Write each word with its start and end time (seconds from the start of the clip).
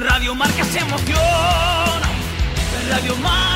Radio 0.00 0.34
Marca 0.34 0.62
se 0.64 0.78
emociona. 0.80 2.08
Radio. 2.90 3.55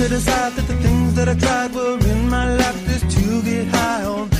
To 0.00 0.08
decide 0.08 0.54
that 0.54 0.66
the 0.66 0.76
things 0.76 1.14
that 1.14 1.28
I 1.28 1.34
tried 1.34 1.74
were 1.74 1.98
in 2.08 2.30
my 2.30 2.56
life 2.56 2.86
just 2.88 3.18
to 3.18 3.42
get 3.42 3.66
high 3.66 4.04
on. 4.04 4.39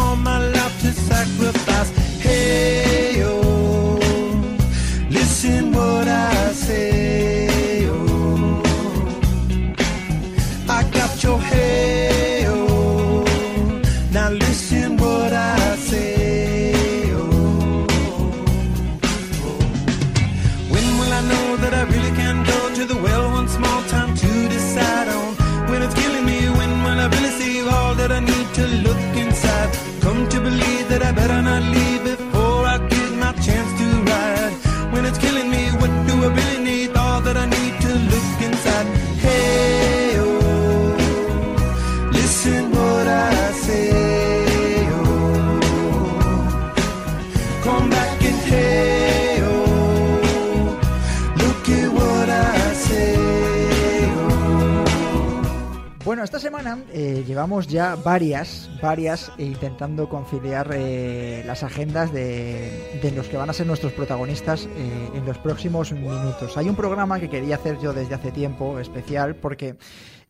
Eh, 56.91 57.23
llevamos 57.27 57.67
ya 57.67 57.95
varias, 57.95 58.69
varias 58.81 59.31
eh, 59.37 59.45
intentando 59.45 60.09
conciliar 60.09 60.71
eh, 60.73 61.43
las 61.45 61.63
agendas 61.63 62.13
de, 62.13 62.99
de 63.01 63.11
los 63.11 63.27
que 63.27 63.37
van 63.37 63.49
a 63.49 63.53
ser 63.53 63.67
nuestros 63.67 63.93
protagonistas 63.93 64.65
eh, 64.65 65.09
en 65.13 65.25
los 65.25 65.37
próximos 65.37 65.91
minutos. 65.91 66.57
Hay 66.57 66.69
un 66.69 66.75
programa 66.75 67.19
que 67.19 67.29
quería 67.29 67.55
hacer 67.55 67.79
yo 67.79 67.93
desde 67.93 68.15
hace 68.15 68.31
tiempo 68.31 68.79
especial 68.79 69.35
porque 69.35 69.77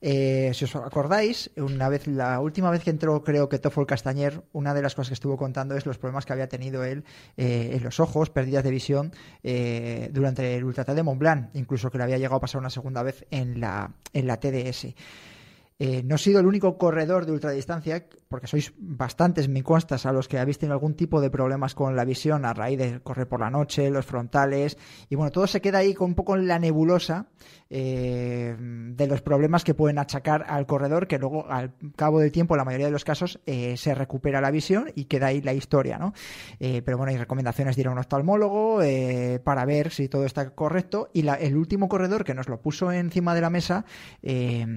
si 0.04 0.66
os 0.66 0.76
acordáis, 0.76 1.52
una 1.58 1.88
vez, 1.88 2.08
la 2.08 2.40
última 2.40 2.72
vez 2.72 2.84
que 2.84 2.90
entró, 2.90 3.24
creo 3.24 3.50
que 3.50 3.60
Toffol 3.60 3.86
Castañer, 3.86 4.42
una 4.52 4.74
de 4.74 4.82
las 4.82 4.96
cosas 4.96 5.10
que 5.10 5.14
estuvo 5.14 5.38
contando 5.38 5.76
es 5.76 5.86
los 5.86 6.00
problemas 6.00 6.26
que 6.26 6.34
había 6.34 6.50
tenido 6.50 6.84
él 6.84 7.04
en 7.38 7.84
los 7.84 8.00
ojos, 8.00 8.32
pérdidas 8.32 8.64
de 8.64 8.72
visión 8.72 9.12
durante 10.12 10.58
el 10.58 10.64
Ultratal 10.64 10.96
de 10.96 11.04
Mont 11.04 11.20
Blanc, 11.20 11.50
incluso 11.54 11.92
que 11.92 12.00
le 12.00 12.06
había 12.06 12.18
llegado 12.18 12.38
a 12.38 12.40
pasar 12.40 12.60
una 12.60 12.72
segunda 12.72 13.04
vez 13.04 13.28
en 13.30 13.60
la, 13.60 13.92
en 14.12 14.26
la 14.26 14.40
TDS. 14.40 14.88
Eh, 15.84 16.04
no 16.06 16.14
he 16.14 16.18
sido 16.20 16.40
el 16.40 16.46
único 16.46 16.78
corredor 16.78 17.26
de 17.26 17.32
ultradistancia, 17.32 18.06
porque 18.30 18.46
sois 18.46 18.72
bastantes, 18.78 19.50
me 19.50 19.64
constas, 19.64 20.06
a 20.06 20.12
los 20.14 20.28
que 20.28 20.38
habéis 20.38 20.60
tenido 20.60 20.76
algún 20.76 20.94
tipo 20.94 21.20
de 21.22 21.32
problemas 21.32 21.74
con 21.74 21.96
la 21.96 22.06
visión 22.06 22.46
a 22.46 22.54
raíz 22.54 22.78
de 22.78 23.00
correr 23.02 23.28
por 23.28 23.40
la 23.40 23.50
noche, 23.50 23.90
los 23.90 24.06
frontales, 24.06 24.78
y 25.10 25.16
bueno, 25.16 25.32
todo 25.32 25.48
se 25.48 25.60
queda 25.60 25.80
ahí 25.80 25.96
con 25.96 26.10
un 26.10 26.14
poco 26.16 26.36
en 26.36 26.46
la 26.46 26.60
nebulosa 26.60 27.26
eh, 27.72 28.56
de 28.60 29.08
los 29.08 29.24
problemas 29.24 29.64
que 29.64 29.74
pueden 29.74 29.98
achacar 29.98 30.46
al 30.48 30.68
corredor, 30.68 31.08
que 31.08 31.18
luego 31.18 31.50
al 31.50 31.74
cabo 31.96 32.20
del 32.20 32.32
tiempo, 32.32 32.54
en 32.54 32.60
la 32.60 32.66
mayoría 32.66 32.86
de 32.86 32.92
los 32.92 33.04
casos, 33.04 33.40
eh, 33.48 33.76
se 33.76 33.96
recupera 33.96 34.40
la 34.40 34.52
visión 34.52 34.92
y 34.94 35.06
queda 35.06 35.28
ahí 35.28 35.42
la 35.42 35.54
historia, 35.56 35.98
¿no? 35.98 36.14
Eh, 36.60 36.84
pero 36.86 36.98
bueno, 36.98 37.10
hay 37.12 37.18
recomendaciones 37.18 37.76
de 37.76 37.82
ir 37.82 37.88
a 37.88 37.92
un 37.92 37.98
oftalmólogo 37.98 38.82
para 39.44 39.66
ver 39.66 39.90
si 39.90 40.08
todo 40.10 40.26
está 40.26 40.52
correcto, 40.54 41.10
y 41.12 41.24
la- 41.24 41.36
el 41.36 41.58
último 41.58 41.90
corredor 41.90 42.24
que 42.24 42.36
nos 42.36 42.48
lo 42.50 42.62
puso 42.62 42.92
encima 42.92 43.34
de 43.34 43.42
la 43.42 43.50
mesa, 43.50 43.84
eh, 44.22 44.68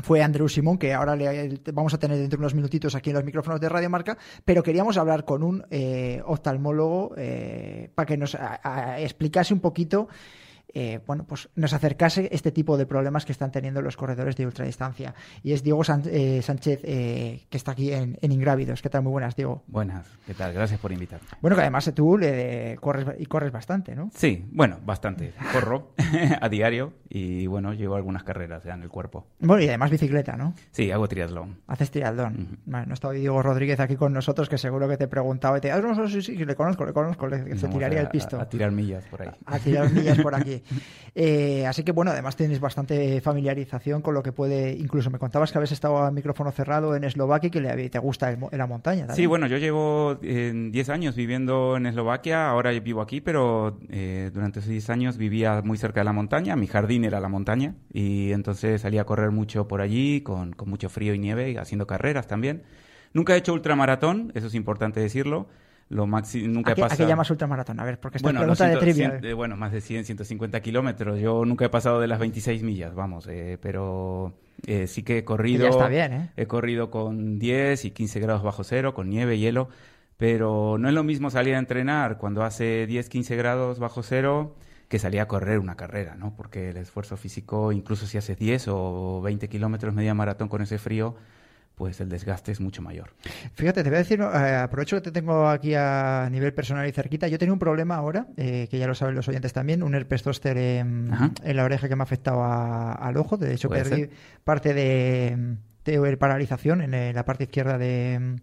fue 0.00 0.22
Andrew 0.22 0.48
Simón, 0.48 0.78
que 0.78 0.94
ahora 0.94 1.16
le 1.16 1.60
vamos 1.72 1.92
a 1.94 1.98
tener 1.98 2.16
dentro 2.18 2.38
de 2.38 2.42
unos 2.42 2.54
minutitos 2.54 2.94
aquí 2.94 3.10
en 3.10 3.16
los 3.16 3.24
micrófonos 3.24 3.60
de 3.60 3.68
Radio 3.68 3.90
Marca, 3.90 4.16
pero 4.44 4.62
queríamos 4.62 4.96
hablar 4.96 5.24
con 5.24 5.42
un 5.42 5.64
eh, 5.70 6.22
oftalmólogo 6.24 7.14
eh, 7.16 7.90
para 7.94 8.06
que 8.06 8.16
nos 8.16 8.36
explicase 8.98 9.52
un 9.52 9.60
poquito, 9.60 10.08
eh, 10.74 11.00
bueno, 11.06 11.24
pues 11.24 11.48
nos 11.54 11.72
acercase 11.72 12.28
este 12.32 12.52
tipo 12.52 12.76
de 12.76 12.86
problemas 12.86 13.24
que 13.24 13.32
están 13.32 13.50
teniendo 13.50 13.82
los 13.82 13.96
corredores 13.96 14.36
de 14.36 14.46
ultradistancia. 14.46 15.14
Y 15.42 15.52
es 15.52 15.62
Diego 15.62 15.84
San- 15.84 16.02
eh, 16.06 16.40
Sánchez, 16.42 16.80
eh, 16.84 17.46
que 17.50 17.56
está 17.56 17.72
aquí 17.72 17.92
en, 17.92 18.18
en 18.20 18.32
Ingrávidos. 18.32 18.82
¿Qué 18.82 18.88
tal? 18.90 19.02
Muy 19.02 19.12
buenas, 19.12 19.36
Diego. 19.36 19.62
Buenas, 19.66 20.06
¿qué 20.26 20.34
tal? 20.34 20.52
Gracias 20.52 20.80
por 20.80 20.92
invitarme. 20.92 21.26
Bueno, 21.40 21.56
que 21.56 21.62
además 21.62 21.86
eh, 21.88 21.92
tú 21.92 22.16
le 22.18 22.76
corres 22.80 23.06
y 23.18 23.26
corres 23.26 23.52
bastante, 23.52 23.94
¿no? 23.94 24.10
Sí, 24.14 24.44
bueno, 24.52 24.78
bastante. 24.84 25.32
Corro 25.52 25.92
a 26.40 26.48
diario 26.48 26.92
y 27.08 27.46
bueno, 27.46 27.72
llevo 27.74 27.96
algunas 27.96 28.22
carreras 28.24 28.62
ya 28.64 28.74
en 28.74 28.82
el 28.82 28.88
cuerpo. 28.88 29.26
Bueno, 29.40 29.62
y 29.62 29.68
además 29.68 29.90
bicicleta, 29.90 30.36
¿no? 30.36 30.54
Sí, 30.70 30.90
hago 30.90 31.06
triatlón. 31.08 31.60
Haces 31.66 31.90
triatlón. 31.90 32.34
Ujú. 32.34 32.56
Vale, 32.66 32.86
no 32.86 32.94
está 32.94 33.08
hoy 33.08 33.20
Diego 33.20 33.42
Rodríguez 33.42 33.80
aquí 33.80 33.96
con 33.96 34.12
nosotros, 34.12 34.48
que 34.48 34.58
seguro 34.58 34.88
que 34.88 34.96
te 34.96 35.08
preguntaba 35.08 35.58
y 35.58 35.60
te 35.60 35.70
ah, 35.72 35.80
no, 35.80 35.94
no, 35.94 36.08
sí, 36.08 36.22
sí, 36.22 36.36
le 36.44 36.54
conozco, 36.54 36.84
le 36.86 36.92
conozco, 36.92 37.26
le, 37.26 37.56
se 37.58 37.68
tiraría 37.68 37.98
a- 37.98 38.02
el 38.02 38.08
pisto. 38.08 38.38
A, 38.38 38.42
a 38.42 38.48
tirar 38.48 38.70
millas 38.72 39.04
por 39.06 39.22
ahí. 39.22 39.28
a 39.46 39.58
tirar 39.58 39.90
millas 39.92 40.18
por 40.20 40.34
aquí. 40.34 40.61
Eh, 41.14 41.66
así 41.66 41.82
que 41.82 41.92
bueno, 41.92 42.10
además 42.10 42.36
tienes 42.36 42.58
bastante 42.58 43.20
familiarización 43.20 44.02
con 44.02 44.14
lo 44.14 44.22
que 44.22 44.32
puede. 44.32 44.72
Incluso 44.72 45.10
me 45.10 45.18
contabas 45.18 45.52
que 45.52 45.58
habías 45.58 45.72
estado 45.72 45.98
a 45.98 46.10
micrófono 46.10 46.50
cerrado 46.52 46.96
en 46.96 47.04
Eslovaquia 47.04 47.48
y 47.48 47.50
que 47.50 47.60
le, 47.60 47.90
te 47.90 47.98
gusta 47.98 48.30
el 48.30 48.38
la 48.52 48.66
montaña. 48.66 49.06
también. 49.06 49.16
Sí, 49.16 49.26
bueno, 49.26 49.46
yo 49.46 49.58
llevo 49.58 50.18
eh, 50.22 50.52
10 50.70 50.88
años 50.88 51.14
viviendo 51.14 51.76
en 51.76 51.86
Eslovaquia, 51.86 52.48
ahora 52.48 52.70
vivo 52.72 53.00
aquí, 53.02 53.20
pero 53.20 53.78
eh, 53.90 54.30
durante 54.32 54.60
esos 54.60 54.70
10 54.70 54.90
años 54.90 55.16
vivía 55.18 55.60
muy 55.62 55.78
cerca 55.78 56.00
de 56.00 56.04
la 56.04 56.12
montaña, 56.12 56.56
mi 56.56 56.66
jardín 56.66 57.04
era 57.04 57.20
la 57.20 57.28
montaña, 57.28 57.74
y 57.92 58.32
entonces 58.32 58.80
salía 58.80 59.02
a 59.02 59.04
correr 59.04 59.30
mucho 59.30 59.68
por 59.68 59.80
allí, 59.80 60.22
con 60.22 60.54
mucho 60.66 60.88
frío 60.88 61.14
y 61.14 61.18
nieve, 61.18 61.50
y 61.50 61.56
haciendo 61.56 61.86
carreras 61.86 62.26
también. 62.26 62.62
Nunca 63.12 63.34
he 63.34 63.38
hecho 63.38 63.52
ultramaratón, 63.52 64.32
eso 64.34 64.46
es 64.46 64.54
importante 64.54 65.00
decirlo, 65.00 65.48
Lo 65.88 66.06
máximo, 66.06 66.48
nunca 66.48 66.70
¿A 66.70 66.72
he 66.72 66.74
qué, 66.76 66.82
a 66.82 66.84
pasado... 66.86 67.04
qué 67.04 67.08
llamas 67.10 67.30
ultramaratón? 67.30 67.78
A 67.80 67.84
ver, 67.84 68.00
porque 68.00 68.16
esta 68.18 68.26
Bueno, 68.26 68.40
pregunta 68.40 68.64
de 68.64 68.70
ciento- 68.70 68.80
trivia. 68.80 69.20
cien- 69.20 69.24
eh, 69.24 69.34
bueno, 69.34 69.56
más 69.56 69.72
de 69.72 69.80
100, 69.80 70.04
150 70.04 70.60
kilómetros. 70.60 71.20
Yo 71.20 71.44
nunca 71.44 71.64
he 71.66 71.68
pasado 71.68 72.00
de 72.00 72.06
las 72.08 72.18
26 72.18 72.62
millas, 72.62 72.94
vamos, 72.94 73.26
eh, 73.28 73.58
pero 73.60 74.32
eh, 74.66 74.86
sí 74.86 75.02
que 75.02 75.18
he 75.18 75.24
corrido. 75.24 75.64
ya 75.64 75.70
está 75.70 75.88
bien, 75.88 76.12
¿eh? 76.12 76.30
He 76.36 76.46
corrido 76.46 76.90
con 76.90 77.38
10 77.38 77.84
y 77.84 77.90
15 77.90 78.20
grados 78.20 78.42
bajo 78.42 78.64
cero, 78.64 78.94
con 78.94 79.10
nieve, 79.10 79.38
hielo, 79.38 79.68
pero 80.16 80.76
no 80.78 80.88
es 80.88 80.94
lo 80.94 81.04
mismo 81.04 81.30
salir 81.30 81.54
a 81.54 81.58
entrenar 81.58 82.16
cuando 82.18 82.42
hace 82.44 82.86
10, 82.86 83.08
15 83.08 83.36
grados 83.36 83.78
bajo 83.78 84.02
cero 84.02 84.54
que 84.88 84.98
salir 84.98 85.20
a 85.20 85.26
correr 85.28 85.58
una 85.58 85.74
carrera, 85.74 86.14
¿no? 86.16 86.34
Porque 86.36 86.68
el 86.70 86.76
esfuerzo 86.76 87.16
físico, 87.16 87.72
incluso 87.72 88.06
si 88.06 88.18
haces 88.18 88.38
10 88.38 88.66
o 88.68 89.20
20 89.22 89.48
kilómetros 89.48 89.94
media 89.94 90.14
maratón 90.14 90.48
con 90.48 90.60
ese 90.62 90.78
frío, 90.78 91.16
pues 91.82 92.00
el 92.00 92.08
desgaste 92.08 92.52
es 92.52 92.60
mucho 92.60 92.80
mayor. 92.80 93.10
Fíjate, 93.54 93.82
te 93.82 93.88
voy 93.88 93.96
a 93.96 93.98
decir, 93.98 94.20
eh, 94.20 94.54
aprovecho 94.54 94.94
que 94.94 95.00
te 95.02 95.10
tengo 95.10 95.48
aquí 95.48 95.74
a 95.74 96.28
nivel 96.30 96.54
personal 96.54 96.86
y 96.86 96.92
cerquita. 96.92 97.26
Yo 97.26 97.40
tenía 97.40 97.52
un 97.52 97.58
problema 97.58 97.96
ahora, 97.96 98.28
eh, 98.36 98.68
que 98.70 98.78
ya 98.78 98.86
lo 98.86 98.94
saben 98.94 99.16
los 99.16 99.26
oyentes 99.26 99.52
también, 99.52 99.82
un 99.82 99.92
herpes 99.96 100.22
zóster 100.22 100.56
en, 100.58 101.10
la 101.42 101.64
oreja 101.64 101.88
que 101.88 101.96
me 101.96 102.02
ha 102.02 102.04
afectado 102.04 102.44
a- 102.44 102.92
al 102.92 103.16
ojo. 103.16 103.36
De 103.36 103.52
hecho, 103.52 103.68
perdí 103.68 104.02
ser. 104.02 104.10
parte 104.44 104.74
de, 104.74 105.56
de 105.84 106.16
paralización 106.18 106.82
en 106.82 106.94
eh, 106.94 107.12
la 107.12 107.24
parte 107.24 107.42
izquierda 107.42 107.78
de, 107.78 108.36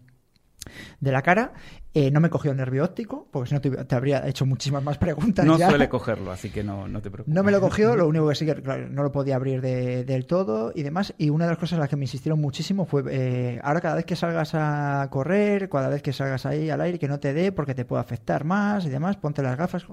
de 1.00 1.12
la 1.12 1.22
cara. 1.22 1.54
Eh, 1.92 2.12
no 2.12 2.20
me 2.20 2.30
cogió 2.30 2.52
el 2.52 2.56
nervio 2.56 2.84
óptico, 2.84 3.26
porque 3.32 3.48
si 3.48 3.54
no 3.56 3.60
te, 3.60 3.68
te 3.70 3.94
habría 3.96 4.24
hecho 4.28 4.46
muchísimas 4.46 4.82
más 4.84 4.96
preguntas. 4.98 5.44
No 5.44 5.58
ya. 5.58 5.68
suele 5.68 5.88
cogerlo, 5.88 6.30
así 6.30 6.48
que 6.50 6.62
no, 6.62 6.86
no 6.86 7.02
te 7.02 7.10
preocupes. 7.10 7.34
No 7.34 7.42
me 7.42 7.50
lo 7.50 7.60
cogió, 7.60 7.96
lo 7.96 8.06
único 8.08 8.28
que 8.28 8.36
sí 8.36 8.46
que 8.46 8.54
claro, 8.54 8.88
no 8.88 9.02
lo 9.02 9.10
podía 9.10 9.34
abrir 9.34 9.60
de- 9.60 10.04
del 10.04 10.24
todo 10.26 10.70
y 10.74 10.84
demás. 10.84 11.14
Y 11.18 11.30
una 11.30 11.46
de 11.46 11.50
las 11.50 11.58
cosas 11.58 11.78
a 11.78 11.80
las 11.80 11.88
que 11.88 11.96
me 11.96 12.04
insistieron 12.04 12.40
muchísimo 12.40 12.86
fue, 12.86 13.02
eh, 13.10 13.60
ahora 13.64 13.80
cada 13.80 13.96
vez 13.96 14.04
que 14.04 14.14
salgas 14.14 14.52
a 14.54 15.08
correr, 15.10 15.68
cada 15.68 15.88
vez 15.88 16.00
que 16.00 16.12
salgas 16.12 16.46
ahí 16.46 16.70
al 16.70 16.80
aire, 16.80 16.98
que 16.98 17.08
no 17.08 17.18
te 17.18 17.32
dé 17.34 17.50
porque 17.50 17.74
te 17.74 17.84
puede 17.84 18.00
afectar 18.02 18.44
más 18.44 18.84
y 18.86 18.88
demás, 18.88 19.16
ponte 19.16 19.42
las 19.42 19.56
gafas. 19.58 19.84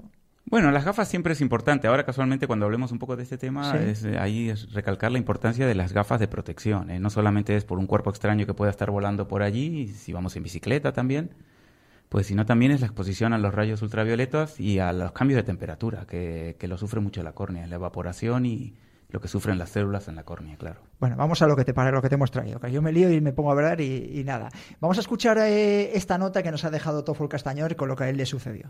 Bueno, 0.46 0.70
las 0.70 0.84
gafas 0.84 1.08
siempre 1.08 1.32
es 1.32 1.40
importante. 1.40 1.88
Ahora, 1.88 2.04
casualmente, 2.06 2.46
cuando 2.46 2.64
hablemos 2.64 2.90
un 2.92 2.98
poco 3.00 3.16
de 3.16 3.24
este 3.24 3.36
tema, 3.38 3.72
Sí. 3.72 3.78
es, 3.86 4.04
eh, 4.04 4.18
ahí 4.18 4.48
es 4.50 4.72
recalcar 4.72 5.10
la 5.10 5.18
importancia 5.18 5.66
de 5.66 5.74
las 5.74 5.92
gafas 5.92 6.20
de 6.20 6.28
protección. 6.28 6.90
¿eh? 6.90 7.00
No 7.00 7.10
solamente 7.10 7.54
es 7.56 7.64
por 7.64 7.78
un 7.78 7.86
cuerpo 7.86 8.08
extraño 8.08 8.46
que 8.46 8.54
pueda 8.54 8.70
estar 8.70 8.90
volando 8.90 9.26
por 9.28 9.42
allí, 9.42 9.88
si 9.88 10.12
vamos 10.12 10.36
en 10.36 10.44
bicicleta 10.44 10.92
también, 10.92 11.30
pues 12.08 12.26
sino 12.26 12.46
también 12.46 12.72
es 12.72 12.80
la 12.80 12.86
exposición 12.86 13.32
a 13.32 13.38
los 13.38 13.54
rayos 13.54 13.82
ultravioletas 13.82 14.58
y 14.58 14.78
a 14.78 14.92
los 14.92 15.12
cambios 15.12 15.36
de 15.36 15.42
temperatura, 15.42 16.06
que, 16.06 16.56
que 16.58 16.68
lo 16.68 16.78
sufre 16.78 17.00
mucho 17.00 17.22
la 17.22 17.32
córnea, 17.32 17.66
la 17.66 17.74
evaporación 17.74 18.46
y 18.46 18.74
lo 19.10 19.20
que 19.20 19.28
sufren 19.28 19.58
las 19.58 19.70
células 19.70 20.08
en 20.08 20.16
la 20.16 20.24
córnea, 20.24 20.56
claro. 20.56 20.80
Bueno, 21.00 21.16
vamos 21.16 21.40
a 21.40 21.46
lo 21.46 21.56
que 21.56 21.64
te 21.64 21.72
para 21.72 21.90
lo 21.90 22.02
que 22.02 22.10
te 22.10 22.16
hemos 22.16 22.30
traído, 22.30 22.60
que 22.60 22.70
yo 22.70 22.82
me 22.82 22.92
lío 22.92 23.10
y 23.10 23.20
me 23.20 23.32
pongo 23.32 23.50
a 23.50 23.52
hablar 23.54 23.80
y, 23.80 24.20
y 24.20 24.24
nada. 24.24 24.50
Vamos 24.80 24.98
a 24.98 25.00
escuchar 25.00 25.38
eh, 25.38 25.96
esta 25.96 26.18
nota 26.18 26.42
que 26.42 26.50
nos 26.50 26.64
ha 26.64 26.70
dejado 26.70 27.04
Tofol 27.04 27.28
Castañor 27.28 27.74
con 27.76 27.88
lo 27.88 27.96
que 27.96 28.04
a 28.04 28.08
él 28.10 28.18
le 28.18 28.26
sucedió. 28.26 28.68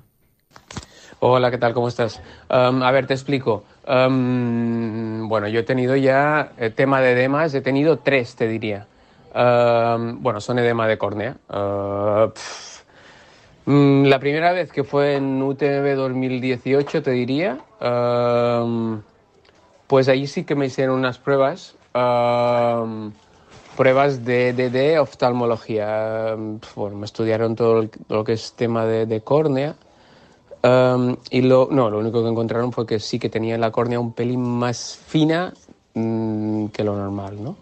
Hola, 1.21 1.51
¿qué 1.51 1.59
tal? 1.59 1.75
¿Cómo 1.75 1.89
estás? 1.89 2.23
Um, 2.49 2.83
a 2.85 2.93
ver, 2.93 3.09
te 3.09 3.15
explico. 3.15 3.65
Um, 3.89 5.29
bueno, 5.29 5.49
yo 5.49 5.59
he 5.61 5.65
tenido 5.65 5.97
ya 5.97 6.53
eh, 6.57 6.71
tema 6.71 7.01
de 7.01 7.13
edemas, 7.13 7.53
he 7.55 7.61
tenido 7.61 7.99
tres, 7.99 8.37
te 8.37 8.47
diría. 8.47 8.87
Um, 9.35 10.23
bueno, 10.23 10.41
son 10.41 10.61
edema 10.61 10.87
de 10.87 10.97
córnea. 10.97 11.37
Uh. 11.49 12.31
Mm, 13.69 14.05
la 14.07 14.19
primera 14.19 14.53
vez 14.53 14.73
que 14.73 14.83
fue 14.83 15.17
en 15.17 15.43
UTMB 15.43 15.95
2018, 15.95 17.03
te 17.03 17.11
diría, 17.11 17.59
pues 19.87 20.09
ahí 20.09 20.27
sí 20.27 20.45
que 20.45 20.55
me 20.55 20.65
hicieron 20.65 20.99
unas 20.99 21.19
pruebas, 21.19 21.75
pruebas 23.77 24.25
de, 24.25 24.55
de, 24.55 24.71
de 24.71 24.99
oftalmología. 24.99 26.35
Bueno, 26.77 26.97
me 26.97 27.05
estudiaron 27.05 27.57
todo 27.57 27.91
lo 28.09 28.25
que 28.25 28.33
es 28.33 28.55
tema 28.55 28.87
de, 28.87 29.05
de 29.05 29.21
córnea. 29.21 29.75
Y 31.31 31.43
lo, 31.43 31.69
no, 31.71 31.91
lo 31.91 31.99
único 31.99 32.23
que 32.23 32.31
encontraron 32.31 32.73
fue 32.73 32.87
que 32.87 32.99
sí 32.99 33.19
que 33.19 33.29
tenía 33.29 33.59
la 33.59 33.71
córnea 33.71 34.01
un 34.01 34.15
pelín 34.15 34.41
más 34.41 34.99
fina 35.07 35.53
mm, 35.93 36.69
que 36.69 36.85
lo 36.85 36.97
normal, 36.97 37.45
¿no? 37.45 37.57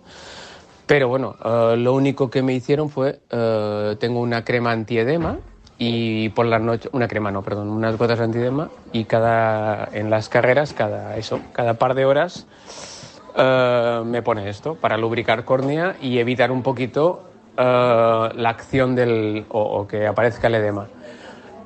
Pero 0.86 1.08
bueno, 1.08 1.34
eh, 1.44 1.74
lo 1.76 1.94
único 1.94 2.30
que 2.30 2.42
me 2.42 2.54
hicieron 2.54 2.90
fue, 2.90 3.18
eh, 3.28 3.96
tengo 3.98 4.20
una 4.20 4.44
crema 4.44 4.70
antiedema 4.70 5.40
y 5.78 6.30
por 6.30 6.46
la 6.46 6.58
noche, 6.58 6.88
una 6.92 7.06
crema 7.06 7.30
no, 7.30 7.42
perdón, 7.42 7.68
unas 7.68 7.98
gotas 7.98 8.20
antiedema 8.20 8.70
y 8.92 9.04
cada, 9.04 9.88
en 9.92 10.08
las 10.08 10.28
carreras, 10.28 10.72
cada, 10.72 11.16
eso, 11.16 11.40
cada 11.52 11.74
par 11.74 11.94
de 11.94 12.06
horas 12.06 12.46
eh, 13.36 14.02
me 14.04 14.22
pone 14.22 14.48
esto 14.48 14.76
para 14.76 14.96
lubricar 14.96 15.44
córnea 15.44 15.96
y 16.00 16.18
evitar 16.18 16.50
un 16.50 16.62
poquito 16.62 17.24
eh, 17.56 17.62
la 18.34 18.48
acción 18.48 18.94
del, 18.94 19.44
o, 19.50 19.86
que 19.86 20.06
aparezca 20.06 20.46
el 20.46 20.54
edema. 20.54 20.86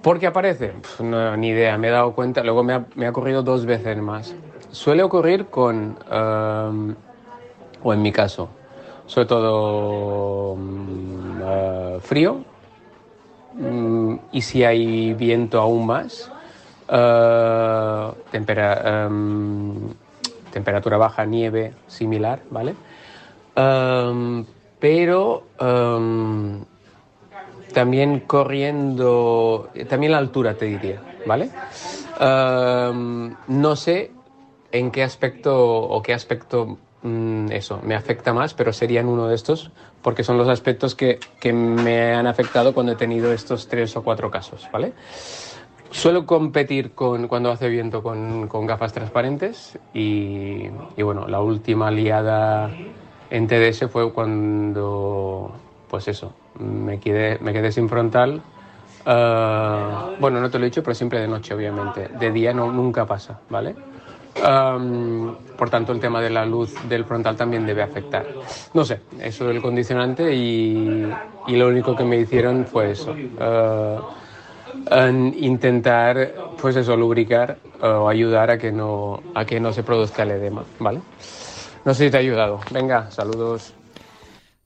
¿Por 0.02 0.18
qué 0.18 0.26
aparece? 0.26 0.72
No, 0.98 1.36
ni 1.36 1.48
idea, 1.48 1.78
me 1.78 1.88
he 1.88 1.90
dado 1.90 2.12
cuenta, 2.12 2.42
luego 2.42 2.64
me 2.64 2.72
ha, 2.72 2.84
me 2.96 3.06
ha 3.06 3.10
ocurrido 3.10 3.42
dos 3.42 3.66
veces 3.66 3.96
más. 3.98 4.34
Suele 4.72 5.02
ocurrir 5.04 5.46
con, 5.46 5.96
eh, 6.10 6.94
o 7.82 7.92
en 7.92 8.02
mi 8.02 8.10
caso, 8.10 8.48
sobre 9.06 9.26
todo 9.26 10.56
mm, 10.56 12.00
frío, 12.00 12.44
y 14.32 14.40
si 14.42 14.64
hay 14.64 15.12
viento 15.14 15.60
aún 15.60 15.86
más, 15.86 16.30
eh, 16.88 18.10
em, 18.32 19.88
temperatura 20.52 20.96
baja, 20.96 21.24
nieve, 21.24 21.72
similar, 21.86 22.40
¿vale? 22.50 22.74
Em, 23.56 24.44
pero 24.78 25.44
em, 25.58 26.64
también 27.72 28.20
corriendo, 28.20 29.70
también 29.88 30.12
la 30.12 30.18
altura 30.18 30.54
te 30.54 30.66
diría, 30.66 31.00
¿vale? 31.26 31.50
No 33.48 33.76
sé 33.76 34.10
en 34.72 34.90
qué 34.90 35.02
aspecto 35.02 35.56
o 35.56 36.02
qué 36.02 36.14
aspecto 36.14 36.78
mm, 37.02 37.52
eso 37.52 37.80
me 37.82 37.94
afecta 37.94 38.32
más, 38.32 38.54
pero 38.54 38.72
serían 38.72 39.06
uno 39.06 39.28
de 39.28 39.34
estos, 39.34 39.70
porque 40.02 40.24
son 40.24 40.38
los 40.38 40.48
aspectos 40.48 40.94
que, 40.94 41.18
que 41.40 41.52
me 41.52 42.14
han 42.14 42.26
afectado 42.26 42.72
cuando 42.72 42.92
he 42.92 42.96
tenido 42.96 43.32
estos 43.32 43.68
tres 43.68 43.96
o 43.96 44.02
cuatro 44.02 44.30
casos, 44.30 44.68
¿vale? 44.72 44.92
Suelo 45.90 46.24
competir 46.24 46.92
con, 46.92 47.26
cuando 47.26 47.50
hace 47.50 47.68
viento 47.68 48.02
con, 48.02 48.46
con 48.46 48.66
gafas 48.66 48.92
transparentes 48.92 49.76
y, 49.92 50.66
y 50.96 51.02
bueno, 51.02 51.26
la 51.26 51.40
última 51.40 51.90
liada 51.90 52.76
en 53.28 53.46
TDS 53.46 53.88
fue 53.90 54.12
cuando, 54.12 55.52
pues 55.88 56.06
eso, 56.08 56.32
me 56.58 57.00
quedé, 57.00 57.38
me 57.40 57.52
quedé 57.52 57.72
sin 57.72 57.88
frontal. 57.88 58.40
Ah, 59.04 60.10
bueno, 60.18 60.40
no 60.40 60.50
te 60.50 60.58
lo 60.58 60.64
he 60.64 60.68
dicho, 60.68 60.82
pero 60.82 60.94
siempre 60.94 61.20
de 61.20 61.28
noche, 61.28 61.54
obviamente. 61.54 62.08
De 62.08 62.30
día 62.30 62.52
no, 62.52 62.70
nunca 62.70 63.06
pasa, 63.06 63.40
¿vale? 63.48 63.74
Por 64.34 65.68
tanto, 65.70 65.92
el 65.92 66.00
tema 66.00 66.20
de 66.22 66.30
la 66.30 66.46
luz 66.46 66.72
del 66.88 67.04
frontal 67.04 67.36
también 67.36 67.66
debe 67.66 67.82
afectar. 67.82 68.26
No 68.72 68.84
sé, 68.84 69.00
eso 69.20 69.46
del 69.46 69.60
condicionante 69.60 70.34
y, 70.34 71.14
y 71.46 71.56
lo 71.56 71.68
único 71.68 71.94
que 71.94 72.04
me 72.04 72.16
hicieron 72.18 72.64
fue 72.66 72.92
eso. 72.92 73.16
en 74.86 75.34
intentar, 75.38 76.32
pues 76.60 76.76
eso, 76.76 76.96
lubricar 76.96 77.58
eh, 77.82 77.86
o 77.86 78.08
ayudar 78.08 78.50
a 78.50 78.58
que, 78.58 78.72
no, 78.72 79.22
a 79.34 79.44
que 79.44 79.60
no 79.60 79.72
se 79.72 79.82
produzca 79.82 80.22
el 80.22 80.32
edema, 80.32 80.64
¿vale? 80.78 81.00
No 81.84 81.94
sé 81.94 82.06
si 82.06 82.10
te 82.10 82.16
ha 82.18 82.20
ayudado. 82.20 82.60
Venga, 82.70 83.10
saludos. 83.10 83.72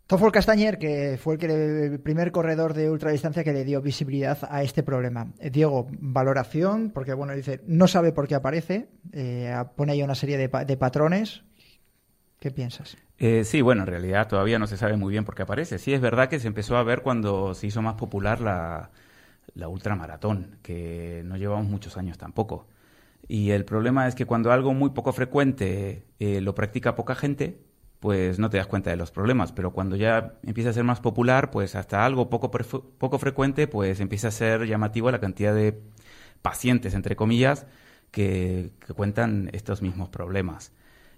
Tofol 0.07 0.33
Castañer, 0.33 0.79
que 0.79 1.19
fue 1.19 1.37
el, 1.41 1.99
primer 2.01 2.31
corredor 2.31 2.75
de 2.75 2.91
ultradistancia 2.91 3.43
que 3.43 3.55
le 3.55 3.65
dio 3.65 3.81
visibilidad 3.81 4.39
a 4.51 4.63
este 4.63 4.83
problema. 4.83 5.33
Eh, 5.39 5.49
Diego, 5.49 5.87
valoración, 5.93 6.91
porque 6.91 7.15
bueno, 7.15 7.35
dice, 7.35 7.63
no 7.67 7.89
sabe 7.89 8.13
por 8.13 8.29
qué 8.29 8.35
aparece, 8.35 8.89
eh, 9.13 9.55
pone 9.77 9.93
ahí 9.93 10.03
una 10.03 10.15
serie 10.15 10.37
de, 10.37 10.49
de 10.67 10.77
patrones. 10.77 11.43
¿Qué 12.39 12.51
piensas? 12.51 12.99
Eh, 13.17 13.45
sí, 13.45 13.63
bueno, 13.63 13.85
en 13.85 13.87
realidad 13.87 14.29
todavía 14.29 14.59
no 14.59 14.67
se 14.67 14.77
sabe 14.77 14.99
muy 14.99 15.11
bien 15.11 15.25
por 15.25 15.35
qué 15.35 15.43
aparece. 15.43 15.79
Sí, 15.79 15.95
es 15.95 16.03
verdad 16.03 16.29
que 16.29 16.39
se 16.39 16.49
empezó 16.49 16.77
a 16.77 16.83
ver 16.83 17.01
cuando 17.01 17.55
se 17.55 17.67
hizo 17.69 17.81
más 17.81 17.95
popular 17.95 18.43
la, 18.43 18.91
ultramaratón, 19.67 20.59
que 20.63 21.23
no 21.25 21.39
llevamos 21.39 21.67
muchos 21.67 21.97
años 21.97 22.19
tampoco. 22.19 22.67
Y 23.27 23.53
el 23.53 23.65
problema 23.65 24.07
es 24.07 24.15
que 24.15 24.27
cuando 24.27 24.53
algo 24.53 24.75
muy 24.75 24.91
poco 24.91 25.15
frecuente 25.15 26.05
lo 26.19 26.55
practica 26.55 26.95
poca 26.95 27.15
gente, 27.15 27.59
pues 28.05 28.39
no 28.39 28.51
te 28.51 28.59
das 28.59 28.67
cuenta 28.67 28.91
de 28.91 28.97
los 28.97 29.11
problemas. 29.11 29.53
Pero 29.53 29.73
cuando 29.73 29.97
ya 29.97 30.35
empieza 30.43 30.69
a 30.69 30.73
ser 30.75 30.85
más 30.85 31.01
popular, 31.01 31.51
pues 31.51 31.75
hasta 31.75 32.05
algo 32.05 32.29
poco, 32.29 32.51
poco 32.51 33.19
frecuente, 33.19 33.67
pues 33.67 33.99
empieza 33.99 34.29
a 34.29 34.31
ser 34.31 34.67
llamativo 34.67 35.11
la 35.11 35.21
cantidad 35.21 35.55
de 35.55 35.81
pacientes, 36.43 36.93
entre 36.93 37.17
comillas, 37.17 37.67
que, 38.11 38.73
cuentan 38.95 39.49
estos 39.55 39.81
mismos 39.81 40.11
problemas. 40.11 40.73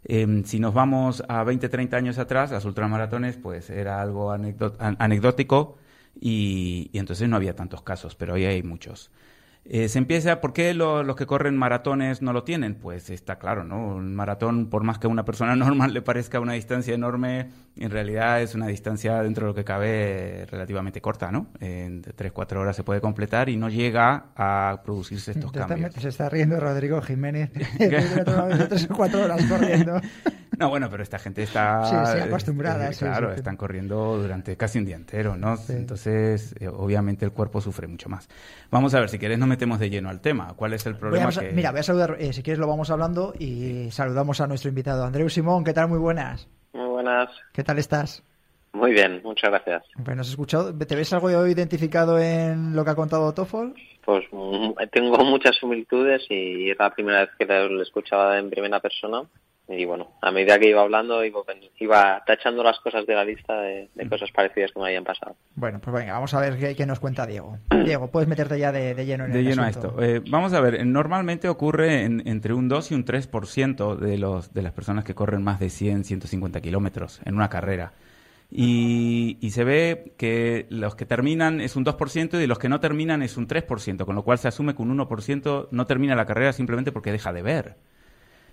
Em, 0.05 0.45
si 0.45 0.61
nos 0.61 0.75
vamos 0.75 1.25
a 1.29 1.43
20, 1.43 1.69
30 1.69 1.97
años 1.97 2.19
atrás, 2.19 2.53
las 2.53 2.65
ultramaratones, 2.65 3.37
pues 3.37 3.69
era 3.69 4.01
algo 4.01 4.31
anecdótico 4.31 5.79
y, 6.21 6.91
y 6.93 6.99
entonces 7.01 7.29
no 7.29 7.35
había 7.35 7.57
tantos 7.57 7.83
casos, 7.83 8.15
pero 8.15 8.35
hoy 8.35 8.45
hay 8.45 8.63
muchos. 8.63 9.11
Eh, 9.69 9.89
se 9.89 9.99
empieza, 9.99 10.41
¿por 10.41 10.53
qué 10.53 10.75
lo- 10.75 11.03
los 11.03 11.17
que 11.17 11.27
corren 11.27 11.57
maratones 11.57 12.23
no 12.23 12.33
lo 12.33 12.45
tienen? 12.45 12.77
Pues 12.77 13.11
está 13.11 13.39
claro, 13.41 13.65
¿no? 13.65 13.85
Un 13.97 14.15
maratón, 14.15 14.71
por 14.71 14.85
más 14.85 14.99
que 14.99 15.09
a 15.09 15.11
una 15.11 15.25
persona 15.25 15.57
normal 15.57 15.93
le 15.93 16.03
parezca 16.03 16.39
una 16.39 16.53
distancia 16.53 16.95
enorme, 16.95 17.51
en 17.77 17.91
realidad 17.91 18.41
es 18.43 18.55
una 18.55 18.69
distancia 18.69 19.21
dentro 19.23 19.47
de 19.47 19.51
lo 19.51 19.55
que 19.57 19.65
cabe 19.65 20.47
relativamente 20.51 21.01
corta, 21.01 21.33
¿no? 21.33 21.49
En 21.61 22.03
3-4 22.03 22.57
horas 22.61 22.77
se 22.77 22.85
puede 22.85 23.01
completar 23.01 23.49
y 23.49 23.57
no 23.57 23.69
llega 23.69 24.27
a 24.37 24.83
producirse 24.85 25.33
estos 25.33 25.51
cambios. 25.51 25.93
Se 25.95 26.09
está 26.09 26.29
riendo 26.29 26.61
Rodrigo 26.61 27.03
Jiménez 27.03 27.51
de 27.79 28.67
tres 28.69 28.89
o 28.91 28.95
cuatro 28.95 29.25
horas 29.25 29.43
corriendo. 29.47 30.01
No, 30.59 30.69
bueno, 30.71 30.89
pero 30.91 31.03
esta 31.03 31.19
gente 31.19 31.43
está... 31.43 31.85
Sí, 31.85 32.13
sí, 32.19 32.21
acostumbrada, 32.27 32.89
eh, 32.91 32.95
claro, 32.99 33.31
sí. 33.31 33.37
están 33.37 33.57
corriendo 33.57 34.17
durante 34.19 34.57
casi 34.57 34.79
un 34.79 34.87
día 34.87 34.97
entero, 34.97 35.37
¿no? 35.37 35.57
Entonces, 35.69 36.55
eh, 36.61 36.69
obviamente 36.69 37.25
el 37.25 37.33
cuerpo 37.33 37.61
sufre 37.61 37.87
mucho 37.87 38.09
más. 38.09 38.29
Vamos 38.71 38.95
a 38.95 39.01
ver, 39.01 39.09
si 39.09 39.19
quieres 39.19 39.39
nos 39.39 39.49
metemos 39.49 39.79
de 39.79 39.91
lleno 39.91 40.09
al 40.09 40.21
tema. 40.21 40.55
¿Cuál 40.57 40.73
es 40.73 40.87
el 40.87 40.95
Voy 40.95 41.01
problema? 41.01 41.29
a 41.29 41.33
sa- 41.33 41.41
que... 41.43 41.53
Mira, 41.53 41.71
voy 41.73 41.81
a 41.81 41.83
saludar, 41.83 42.17
eh, 42.19 42.33
si 42.33 42.43
quieres 42.43 42.59
lo 42.59 42.67
vamos 42.67 42.91
hablando 42.91 43.35
y 43.39 43.91
saludamos 43.91 44.41
a 44.41 44.47
nuestro 44.47 44.69
invitado. 44.69 45.05
Andreu 45.05 45.29
Simón, 45.29 45.63
¿qué 45.65 45.73
tal? 45.73 45.89
Muy 45.89 45.99
buenas. 45.99 46.49
Muy 46.73 46.89
buenas. 46.89 47.31
¿Qué 47.53 47.63
tal 47.63 47.79
estás? 47.79 48.23
Muy 48.73 48.93
bien, 48.93 49.23
muchas 49.25 49.51
gracias. 49.51 49.85
¿nos 49.97 50.19
has 50.21 50.29
escuchado? 50.29 50.77
¿Te 50.77 50.95
ves 50.97 51.11
algo 51.15 51.47
identificado 51.47 52.19
en 52.19 52.77
lo 52.77 52.85
que 52.85 52.91
ha 52.91 52.95
contado 52.95 53.33
Toffol? 53.33 53.75
Pues 54.05 54.25
mm, 54.31 54.73
tengo 54.93 55.17
muchas 55.25 55.57
similitudes 55.57 56.23
y 56.29 56.71
es 56.71 56.79
la 56.79 56.91
primera 56.95 57.21
vez 57.21 57.31
que 57.39 57.47
lo 57.47 57.83
escuchaba 57.83 58.39
en 58.39 58.51
primera 58.51 58.79
persona. 58.81 59.23
Y 59.69 59.85
bueno, 59.85 60.13
a 60.23 60.31
medida 60.31 60.59
que 60.61 60.69
iba 60.69 60.81
hablando, 60.83 61.25
iba, 61.25 61.41
iba 61.81 62.23
tachando 62.25 62.63
las 62.63 62.79
cosas 62.79 63.05
de 63.05 63.15
la 63.15 63.25
lista 63.25 63.61
de, 63.63 63.89
de 63.95 64.09
cosas 64.09 64.31
parecidas 64.31 64.71
que 64.73 64.79
me 64.79 64.87
habían 64.87 65.03
pasado. 65.03 65.35
Bueno, 65.57 65.81
pues 65.81 65.93
venga, 65.97 66.13
vamos 66.13 66.33
a 66.35 66.41
ver 66.41 66.57
qué, 66.57 66.77
qué 66.77 66.87
nos 66.87 67.01
cuenta 67.01 67.27
Diego. 67.27 67.59
Diego, 67.85 68.09
puedes 68.09 68.29
meterte 68.29 68.59
ya 68.61 68.71
de, 68.71 68.95
de 68.95 69.05
lleno 69.07 69.25
en 69.25 69.33
de 69.33 69.41
el 69.41 69.45
lleno 69.49 69.63
a 69.65 69.69
esto. 69.69 69.97
Eh, 70.01 70.23
vamos 70.31 70.53
a 70.53 70.61
ver, 70.61 70.87
normalmente 70.87 71.49
ocurre 71.49 72.05
en- 72.05 72.23
entre 72.29 72.55
un 72.55 72.69
2 72.69 72.93
y 72.93 72.95
un 72.95 73.05
3% 73.05 73.97
de, 73.97 74.19
los, 74.19 74.55
de 74.55 74.63
las 74.63 74.73
personas 74.73 75.03
que 75.05 75.15
corren 75.17 75.43
más 75.43 75.59
de 75.59 75.69
100, 75.69 76.05
150 76.05 76.61
kilómetros 76.61 77.21
en 77.25 77.35
una 77.35 77.49
carrera. 77.49 77.93
Y, 78.51 79.39
y 79.41 79.51
se 79.51 79.65
ve 79.65 80.13
que 80.17 80.67
los 80.71 80.95
que 80.95 81.05
terminan 81.07 81.61
es 81.61 81.75
un 81.75 81.85
2% 81.85 82.41
y 82.41 82.47
los 82.47 82.61
que 82.61 82.69
no 82.69 82.79
terminan 82.79 83.23
es 83.23 83.37
un 83.37 83.49
3%, 83.49 84.05
con 84.05 84.15
lo 84.15 84.23
cual 84.23 84.39
se 84.39 84.47
asume 84.47 84.77
que 84.77 84.83
un 84.83 84.97
1% 84.97 85.69
no 85.73 85.87
termina 85.87 86.15
la 86.15 86.27
carrera 86.27 86.53
simplemente 86.53 86.93
porque 86.93 87.11
deja 87.11 87.33
de 87.33 87.43
ver. 87.43 87.75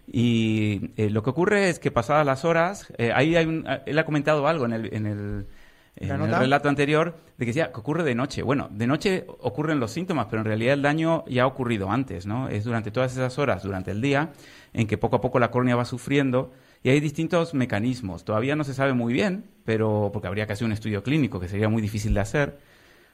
Y 0.07 0.91
eh, 0.97 1.09
lo 1.09 1.23
que 1.23 1.29
ocurre 1.29 1.69
es 1.69 1.79
que 1.79 1.91
pasadas 1.91 2.25
las 2.25 2.45
horas, 2.45 2.91
eh, 2.97 3.11
ahí 3.15 3.35
hay 3.35 3.45
un, 3.45 3.65
él 3.85 3.99
ha 3.99 4.05
comentado 4.05 4.47
algo 4.47 4.65
en 4.65 4.73
el, 4.73 4.93
en 4.93 5.05
el, 5.05 5.47
relato 5.95 6.69
anterior 6.69 7.15
de 7.37 7.45
que 7.45 7.51
decía 7.51 7.71
que 7.71 7.79
ocurre 7.79 8.03
de 8.03 8.15
noche. 8.15 8.41
Bueno, 8.41 8.67
de 8.71 8.87
noche 8.87 9.25
ocurren 9.27 9.79
los 9.79 9.91
síntomas, 9.91 10.27
pero 10.29 10.41
en 10.41 10.45
realidad 10.45 10.73
el 10.73 10.81
daño 10.81 11.23
ya 11.27 11.43
ha 11.43 11.47
ocurrido 11.47 11.91
antes, 11.91 12.25
¿no? 12.25 12.49
Es 12.49 12.63
durante 12.63 12.91
todas 12.91 13.13
esas 13.13 13.37
horas, 13.37 13.63
durante 13.63 13.91
el 13.91 14.01
día, 14.01 14.31
en 14.73 14.87
que 14.87 14.97
poco 14.97 15.17
a 15.17 15.21
poco 15.21 15.39
la 15.39 15.51
córnea 15.51 15.75
va 15.75 15.85
sufriendo 15.85 16.51
y 16.83 16.89
hay 16.89 16.99
distintos 16.99 17.53
mecanismos. 17.53 18.25
Todavía 18.25 18.55
no 18.55 18.63
se 18.65 18.73
sabe 18.73 18.93
muy 18.93 19.13
bien, 19.13 19.45
pero 19.63 20.09
porque 20.11 20.27
habría 20.27 20.47
que 20.47 20.53
hacer 20.53 20.65
un 20.65 20.73
estudio 20.73 21.01
clínico 21.01 21.39
que 21.39 21.47
sería 21.47 21.69
muy 21.69 21.81
difícil 21.81 22.13
de 22.13 22.19
hacer. 22.19 22.57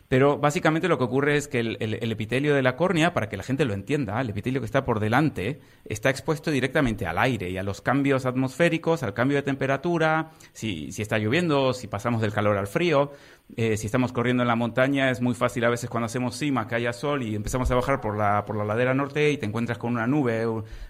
Pero 0.09 0.39
básicamente 0.39 0.87
lo 0.87 0.97
que 0.97 1.03
ocurre 1.03 1.37
es 1.37 1.47
que 1.47 1.59
el, 1.59 1.77
el- 1.79 1.93
el 2.01 2.11
epitelio 2.11 2.55
de 2.55 2.63
la 2.63 2.75
córnea, 2.75 3.13
para 3.13 3.29
que 3.29 3.37
la 3.37 3.43
gente 3.43 3.63
lo 3.63 3.75
entienda, 3.75 4.19
el 4.19 4.31
epitelio 4.31 4.59
que 4.59 4.65
está 4.65 4.83
por 4.83 4.99
delante, 4.99 5.61
está 5.85 6.09
expuesto 6.09 6.49
directamente 6.49 7.05
al 7.05 7.19
aire 7.19 7.51
y 7.51 7.57
a 7.57 7.63
los 7.63 7.81
cambios 7.81 8.25
atmosféricos, 8.25 9.03
al 9.03 9.13
cambio 9.13 9.37
de 9.37 9.43
temperatura, 9.43 10.31
si, 10.51 10.89
está 10.97 11.19
lloviendo, 11.19 11.73
si 11.73 11.85
pasamos 11.87 12.21
del 12.21 12.33
calor 12.33 12.57
al 12.57 12.65
frío, 12.65 13.11
eh, 13.55 13.77
si 13.77 13.85
estamos 13.85 14.11
corriendo 14.11 14.41
en 14.41 14.47
la 14.47 14.55
montaña, 14.55 15.11
es 15.11 15.21
muy 15.21 15.35
fácil 15.35 15.63
a 15.65 15.69
veces 15.69 15.91
cuando 15.91 16.07
hacemos 16.07 16.35
cima 16.35 16.67
que 16.67 16.73
haya 16.73 16.91
sol 16.91 17.21
y 17.21 17.35
empezamos 17.35 17.69
a 17.69 17.75
bajar 17.75 18.01
por 18.01 18.17
la, 18.17 18.45
por 18.45 18.57
la 18.57 18.65
ladera 18.65 18.95
norte 18.95 19.29
y 19.31 19.37
te 19.37 19.45
encuentras 19.45 19.77
con 19.77 19.93
una 19.93 20.07
nube, 20.07 20.43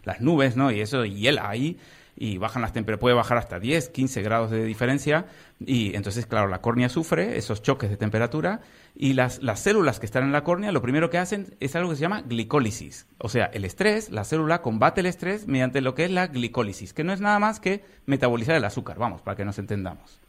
las 0.05 0.21
nubes, 0.21 0.55
¿no? 0.55 0.71
Y 0.71 0.79
eso 0.79 1.03
hiela 1.03 1.49
ahí 1.49 1.77
y 2.21 2.37
bajan 2.37 2.61
las 2.61 2.73
temperaturas, 2.73 2.99
puede 3.01 3.15
bajar 3.15 3.37
hasta 3.37 3.59
10, 3.59 3.89
15 3.89 4.21
grados 4.21 4.51
de 4.51 4.65
diferencia 4.65 5.25
y 5.65 5.95
entonces, 5.95 6.25
claro, 6.25 6.47
la 6.49 6.59
córnea 6.61 6.89
sufre 6.89 7.37
esos 7.37 7.61
choques 7.61 7.89
de 7.89 7.95
temperatura 7.97 8.59
y 9.01 9.13
las, 9.13 9.41
las 9.41 9.61
células 9.61 9.97
que 9.97 10.05
están 10.05 10.23
en 10.25 10.33
la 10.33 10.43
córnea 10.43 10.73
lo 10.73 10.81
primero 10.81 11.09
que 11.09 11.17
hacen 11.17 11.55
es 11.61 11.73
algo 11.77 11.89
que 11.91 11.95
se 11.95 12.01
llama 12.01 12.21
glicólisis. 12.21 13.07
O 13.17 13.29
sea, 13.29 13.45
el 13.45 13.63
estrés, 13.63 14.09
la 14.11 14.25
célula 14.25 14.61
combate 14.61 14.99
el 14.99 15.05
estrés 15.07 15.47
mediante 15.47 15.79
lo 15.79 15.95
que 15.95 16.03
es 16.03 16.11
la 16.11 16.27
glicólisis, 16.27 16.93
que 16.93 17.05
no 17.05 17.13
es 17.13 17.21
nada 17.21 17.39
más 17.39 17.61
que 17.61 17.85
metabolizar 18.05 18.55
el 18.57 18.65
azúcar, 18.65 18.97
vamos, 18.99 19.21
para 19.21 19.37
que 19.37 19.45
nos 19.45 19.57
entendamos. 19.57 20.19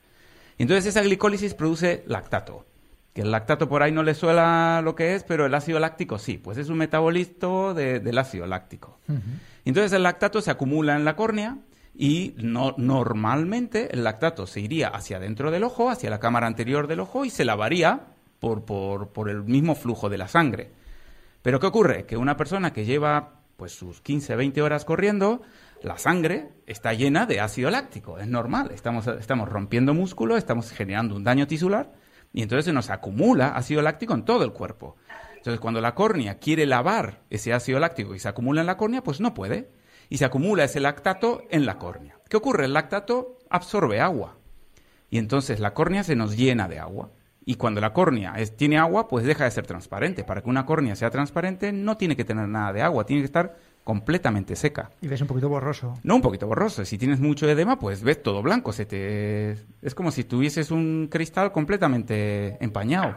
Entonces 0.56 0.86
esa 0.86 1.02
glicólisis 1.02 1.54
produce 1.54 2.04
lactato. 2.06 2.64
Que 3.12 3.22
el 3.22 3.32
lactato 3.32 3.68
por 3.68 3.82
ahí 3.82 3.90
no 3.90 4.04
le 4.04 4.14
suela 4.14 4.82
lo 4.84 4.94
que 4.94 5.16
es, 5.16 5.24
pero 5.24 5.46
el 5.46 5.54
ácido 5.54 5.80
láctico 5.80 6.16
sí, 6.20 6.38
pues 6.38 6.56
es 6.56 6.68
un 6.68 6.78
metabolito 6.78 7.74
de- 7.74 7.98
del 7.98 8.18
ácido 8.18 8.46
láctico. 8.46 9.00
Entonces 9.64 9.92
el 9.94 10.04
lactato 10.04 10.40
se 10.40 10.52
acumula 10.52 10.94
en 10.94 11.04
la 11.04 11.16
córnea 11.16 11.58
y 11.92 12.34
no, 12.36 12.76
normalmente 12.78 13.92
el 13.92 14.04
lactato 14.04 14.46
se 14.46 14.60
iría 14.60 14.88
hacia 14.88 15.18
dentro 15.18 15.50
del 15.50 15.64
ojo, 15.64 15.90
hacia 15.90 16.08
la 16.08 16.20
cámara 16.20 16.46
anterior 16.46 16.86
del 16.86 17.00
ojo 17.00 17.24
y 17.24 17.30
se 17.30 17.44
lavaría 17.44 18.02
por, 18.40 18.64
por, 18.64 19.12
por 19.12 19.28
el 19.28 19.44
mismo 19.44 19.75
flujo 19.75 20.09
de 20.09 20.18
la 20.18 20.28
sangre. 20.28 20.73
Pero 21.42 21.61
¿qué 21.61 21.66
ocurre? 21.66 22.06
Que 22.06 22.16
una 22.16 22.37
persona 22.37 22.73
que 22.73 22.85
lleva 22.85 23.40
pues 23.56 23.73
sus 23.73 24.00
15, 24.00 24.37
20 24.37 24.62
horas 24.62 24.87
corriendo, 24.87 25.42
la 25.82 25.99
sangre 25.99 26.49
está 26.66 26.94
llena 26.94 27.26
de 27.26 27.40
ácido 27.40 27.70
láctico, 27.70 28.18
es 28.18 28.26
normal, 28.26 28.70
estamos, 28.73 29.06
estamos 29.06 29.49
rompiendo 29.49 29.92
músculo, 29.92 30.38
estamos 30.38 30.70
generando 30.70 31.14
un 31.14 31.25
daño 31.25 31.47
tisular 31.47 31.92
y 32.32 32.42
entonces 32.42 32.64
se 32.64 32.73
nos 32.73 32.88
acumula 32.88 33.49
ácido 33.49 33.82
láctico 33.82 34.14
en 34.14 34.25
todo 34.25 34.44
el 34.44 34.52
cuerpo. 34.52 34.97
Entonces 35.37 35.61
cuando 35.61 35.80
la 35.80 35.94
córnea 35.94 36.38
quiere 36.38 36.66
lavar 36.66 37.23
ese 37.30 37.52
ácido 37.52 37.78
láctico 37.80 38.14
y 38.14 38.18
se 38.18 38.28
acumula 38.28 38.61
en 38.61 38.66
la 38.66 38.76
córnea, 38.76 39.02
pues 39.02 39.20
no 39.20 39.35
puede. 39.35 39.70
Y 40.09 40.18
se 40.18 40.25
acumula 40.25 40.64
ese 40.64 40.80
lactato 40.80 41.42
en 41.50 41.66
la 41.66 41.78
córnea. 41.78 42.18
¿Qué 42.28 42.37
ocurre? 42.37 42.64
El 42.64 42.73
lactato 42.73 43.38
absorbe 43.49 44.00
agua. 44.00 44.37
Y 45.09 45.18
entonces 45.18 45.61
la 45.61 45.73
córnea 45.73 46.02
se 46.02 46.16
nos 46.16 46.37
llena 46.37 46.68
de 46.68 46.78
agua. 46.78 47.11
Y 47.44 47.54
cuando 47.54 47.80
la 47.80 47.92
córnea 47.92 48.35
es- 48.37 48.56
tiene 48.56 48.78
agua, 48.78 49.09
pues 49.09 49.25
deja 49.25 49.44
de 49.44 49.50
ser 49.50 49.66
transparente. 49.66 50.25
Para 50.25 50.42
que 50.42 50.49
una 50.50 50.66
córnea 50.66 50.94
sea 50.94 51.11
transparente 51.11 51.73
no 51.73 51.97
tiene 51.97 52.16
que 52.16 52.25
tener 52.25 52.47
nada 52.49 52.73
de 52.73 52.82
agua, 52.82 53.04
tiene 53.06 53.23
que 53.23 53.26
estar 53.26 53.56
completamente 53.82 54.54
seca. 54.56 54.90
Y 55.00 55.09
ves 55.09 55.20
un 55.23 55.26
poquito 55.26 55.49
borroso. 55.49 55.94
No 56.04 56.14
un 56.16 56.23
poquito 56.23 56.47
borroso. 56.47 56.85
Si 56.85 56.99
tienes 56.99 57.18
mucho 57.18 57.49
edema, 57.49 57.78
pues 57.78 58.02
ves 58.02 58.23
todo 58.23 58.42
blanco. 58.42 58.73
Se 58.73 58.85
te... 58.87 59.52
Es 59.82 59.94
como 59.94 60.11
si 60.11 60.25
tuvieses 60.25 60.70
un 60.70 61.09
cristal 61.11 61.50
completamente 61.50 62.56
empañado. 62.62 63.16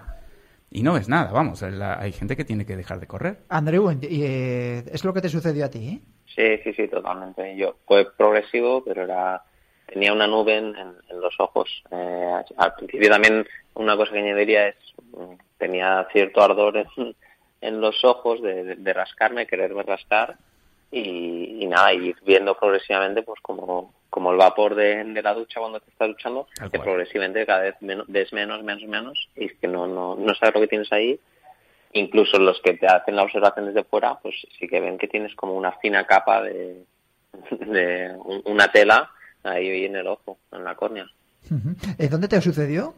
Y 0.71 0.81
no 0.81 0.93
ves 0.93 1.09
nada, 1.09 1.31
vamos. 1.31 1.61
la- 1.61 1.99
Hay 1.99 2.13
gente 2.13 2.35
que 2.37 2.45
tiene 2.45 2.65
que 2.65 2.75
dejar 2.77 2.99
de 2.99 3.07
correr. 3.07 3.39
Andreu, 3.49 3.91
eh, 4.01 4.83
es 4.91 5.03
lo 5.03 5.13
que 5.13 5.21
te 5.21 5.29
sucedió 5.29 5.65
a 5.65 5.69
ti, 5.69 5.87
¿eh? 5.89 5.99
Sí, 6.33 6.63
sí, 6.63 6.73
sí, 6.73 6.87
totalmente. 6.87 7.55
Yo 7.57 7.75
fue 7.85 8.07
progresivo, 8.17 8.83
pero 8.83 9.03
era 9.03 9.43
tenía 9.85 10.13
una 10.13 10.25
nube 10.25 10.57
en, 10.57 10.67
en- 10.75 10.95
en 11.09 11.21
los 11.21 11.35
ojos. 11.39 11.83
Eh, 11.91 12.31
al 12.57 12.73
principio 12.75 13.09
también 13.11 13.45
una 13.75 13.95
cosa 13.97 14.11
que 14.13 14.19
añadiría 14.19 14.67
es 14.69 14.75
mm, 15.13 15.33
tenía 15.57 16.07
cierto 16.11 16.41
ardor 16.43 16.77
en, 16.77 17.15
en 17.61 17.81
los 17.81 18.03
ojos 18.03 18.41
de, 18.41 18.75
de- 18.75 18.93
rascarme, 18.93 19.47
quererme 19.47 19.83
rascar 19.83 20.37
y, 20.91 21.57
y 21.63 21.65
nada, 21.67 21.93
ir 21.93 22.15
viendo 22.25 22.55
progresivamente 22.57 23.23
pues 23.23 23.39
como, 23.41 23.93
como 24.09 24.31
el 24.31 24.37
vapor 24.37 24.75
de, 24.75 25.03
de 25.03 25.21
la 25.23 25.33
ducha 25.33 25.59
cuando 25.59 25.79
te 25.79 25.89
estás 25.89 26.07
duchando, 26.09 26.47
que 26.69 26.77
cual. 26.77 26.81
progresivamente 26.83 27.45
cada 27.45 27.61
vez 27.61 27.75
menos, 27.81 28.05
ves 28.07 28.31
menos, 28.33 28.61
menos, 28.63 28.83
menos 28.87 29.29
y 29.35 29.45
es 29.45 29.53
que 29.59 29.67
no, 29.67 29.87
no, 29.87 30.15
no 30.15 30.35
sabes 30.35 30.53
lo 30.55 30.61
que 30.61 30.67
tienes 30.67 30.91
ahí 30.93 31.19
incluso 31.95 32.39
los 32.39 32.59
que 32.61 32.73
te 32.73 32.87
hacen 32.87 33.15
la 33.15 33.21
observación 33.23 33.67
desde 33.67 33.83
fuera, 33.83 34.17
pues 34.19 34.35
sí 34.59 34.67
que 34.67 34.79
ven 34.79 34.97
que 34.97 35.07
tienes 35.07 35.35
como 35.35 35.53
una 35.55 35.73
fina 35.73 36.05
capa 36.07 36.41
de, 36.41 36.83
de 37.51 38.15
un- 38.23 38.41
una 38.45 38.67
tela 38.71 39.11
ahí 39.43 39.85
en 39.85 39.95
el 39.95 40.07
ojo, 40.07 40.37
en 40.51 40.63
la 40.63 40.73
córnea. 40.75 41.05
Eh, 41.99 42.07
¿Dónde 42.07 42.27
te 42.27 42.41
sucedió? 42.41 42.95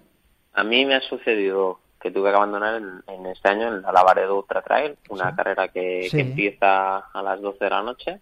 A 0.56 0.64
mí 0.64 0.86
me 0.86 0.96
ha 0.96 1.02
sucedido 1.02 1.80
que 2.02 2.12
tuve 2.12 2.30
que 2.30 2.36
abandonar 2.36 2.76
en, 2.76 3.02
en 3.08 3.26
este 3.28 3.50
año 3.50 3.68
en 3.68 3.82
la 3.82 3.92
Lavaredo 3.92 4.38
Ultra 4.38 4.62
Trail, 4.62 4.96
una 5.10 5.32
Sí. 5.32 5.36
carrera 5.36 5.68
que, 5.70 6.04
Sí. 6.10 6.18
que 6.18 6.22
empieza 6.22 6.98
a 6.98 7.22
las 7.24 7.42
12 7.42 7.64
de 7.66 7.70
la 7.70 7.82
noche. 7.82 8.20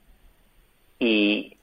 Y 0.99 1.57